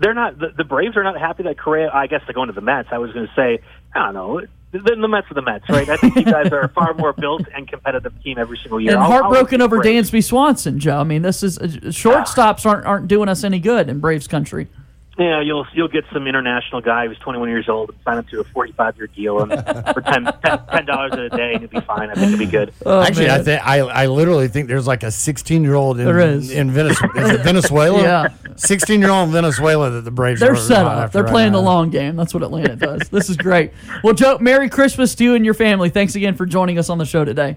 They're 0.00 0.14
not. 0.14 0.38
The, 0.38 0.48
the 0.56 0.64
Braves 0.64 0.96
are 0.96 1.02
not 1.02 1.18
happy 1.18 1.44
that 1.44 1.58
Correa. 1.58 1.90
I 1.92 2.06
guess 2.06 2.22
they're 2.26 2.34
going 2.34 2.48
to 2.48 2.52
the 2.52 2.60
Mets. 2.60 2.88
I 2.92 2.98
was 2.98 3.12
going 3.12 3.26
to 3.26 3.32
say, 3.34 3.60
I 3.94 4.04
don't 4.04 4.14
know. 4.14 4.42
The, 4.70 4.80
the 4.80 5.08
Mets 5.08 5.30
are 5.30 5.34
the 5.34 5.40
Mets, 5.42 5.66
right? 5.70 5.88
I 5.88 5.96
think 5.96 6.14
you 6.16 6.24
guys 6.24 6.52
are 6.52 6.60
a 6.60 6.68
far 6.68 6.92
more 6.94 7.14
built 7.14 7.42
and 7.54 7.66
competitive 7.66 8.12
team 8.22 8.36
every 8.38 8.58
single 8.58 8.78
year. 8.80 8.92
And 8.92 9.00
I'll- 9.00 9.10
heartbroken 9.10 9.60
I'll- 9.62 9.64
over 9.66 9.78
Braves. 9.78 10.10
Dansby 10.10 10.22
Swanson, 10.24 10.78
Joe. 10.78 10.98
I 11.00 11.04
mean, 11.04 11.22
this 11.22 11.42
is 11.42 11.58
uh, 11.58 11.62
shortstops 11.86 12.66
aren't 12.66 12.84
aren't 12.86 13.08
doing 13.08 13.28
us 13.30 13.44
any 13.44 13.60
good 13.60 13.88
in 13.88 13.98
Braves 14.00 14.28
country. 14.28 14.68
Yeah, 15.18 15.40
you'll 15.40 15.66
you'll 15.72 15.88
get 15.88 16.04
some 16.12 16.28
international 16.28 16.80
guy 16.80 17.08
who's 17.08 17.18
21 17.18 17.48
years 17.48 17.68
old 17.68 17.88
and 17.90 17.98
sign 18.04 18.18
him 18.18 18.24
to 18.30 18.38
a 18.40 18.44
45 18.44 18.96
year 18.98 19.06
deal 19.08 19.40
and 19.40 19.50
for 19.92 20.00
10 20.02 20.32
ten 20.70 20.86
dollars 20.86 21.12
a 21.14 21.28
day 21.34 21.54
and 21.54 21.62
you'll 21.62 21.70
be 21.70 21.80
fine. 21.80 22.08
I 22.10 22.14
think 22.14 22.26
it'll 22.28 22.38
be 22.38 22.46
good. 22.46 22.72
Oh, 22.86 23.00
Actually, 23.00 23.26
man. 23.26 23.40
I 23.40 23.42
think 23.42 23.66
I, 23.66 23.78
I 23.80 24.06
literally 24.06 24.46
think 24.46 24.68
there's 24.68 24.86
like 24.86 25.02
a 25.02 25.10
16 25.10 25.64
year 25.64 25.74
old 25.74 25.98
in 25.98 26.06
in 26.52 26.70
Venezuela. 26.70 27.38
Venezuela? 27.38 28.02
Yeah. 28.02 28.28
16 28.58 29.00
year 29.00 29.10
old 29.10 29.28
in 29.28 29.32
Venezuela 29.32 29.90
that 29.90 30.02
the 30.02 30.10
Braves 30.10 30.40
They're 30.40 30.52
are 30.52 30.56
set 30.56 30.84
up. 30.84 31.12
They're 31.12 31.22
right 31.22 31.30
playing 31.30 31.52
the 31.52 31.62
long 31.62 31.90
game. 31.90 32.16
That's 32.16 32.34
what 32.34 32.42
Atlanta 32.42 32.76
does. 32.76 33.08
this 33.10 33.30
is 33.30 33.36
great. 33.36 33.72
Well, 34.02 34.14
Joe, 34.14 34.38
Merry 34.38 34.68
Christmas 34.68 35.14
to 35.16 35.24
you 35.24 35.34
and 35.34 35.44
your 35.44 35.54
family. 35.54 35.90
Thanks 35.90 36.14
again 36.14 36.34
for 36.34 36.46
joining 36.46 36.78
us 36.78 36.90
on 36.90 36.98
the 36.98 37.06
show 37.06 37.24
today. 37.24 37.56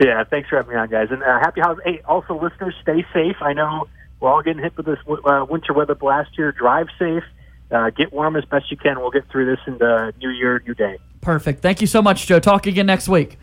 Yeah, 0.00 0.24
thanks 0.24 0.48
for 0.48 0.56
having 0.56 0.72
me 0.72 0.78
on, 0.78 0.88
guys. 0.88 1.08
And 1.10 1.22
uh, 1.22 1.38
happy 1.40 1.60
holidays. 1.60 1.84
Hey, 1.84 2.02
also 2.06 2.40
listeners, 2.40 2.74
stay 2.82 3.04
safe. 3.12 3.36
I 3.40 3.52
know 3.52 3.86
we're 4.18 4.30
all 4.30 4.42
getting 4.42 4.62
hit 4.62 4.76
with 4.76 4.86
this 4.86 4.98
uh, 5.08 5.44
winter 5.48 5.72
weather 5.72 5.94
blast 5.94 6.30
here. 6.36 6.52
Drive 6.52 6.86
safe. 6.98 7.24
Uh, 7.70 7.90
get 7.90 8.12
warm 8.12 8.36
as 8.36 8.44
best 8.46 8.70
you 8.70 8.76
can. 8.76 8.98
We'll 8.98 9.10
get 9.10 9.28
through 9.30 9.46
this 9.46 9.60
in 9.66 9.78
the 9.78 10.12
new 10.18 10.30
year, 10.30 10.62
new 10.66 10.74
day. 10.74 10.98
Perfect. 11.20 11.62
Thank 11.62 11.80
you 11.80 11.86
so 11.86 12.02
much, 12.02 12.26
Joe. 12.26 12.40
Talk 12.40 12.66
again 12.66 12.86
next 12.86 13.08
week. 13.08 13.38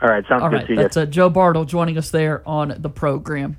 All 0.00 0.08
right, 0.08 0.24
sounds 0.28 0.42
All 0.42 0.50
good 0.50 0.56
right. 0.56 0.66
to 0.66 0.72
you. 0.72 0.78
That's 0.78 0.96
uh, 0.96 1.06
Joe 1.06 1.30
Bartle 1.30 1.64
joining 1.64 1.96
us 1.96 2.10
there 2.10 2.46
on 2.46 2.74
the 2.78 2.90
program. 2.90 3.56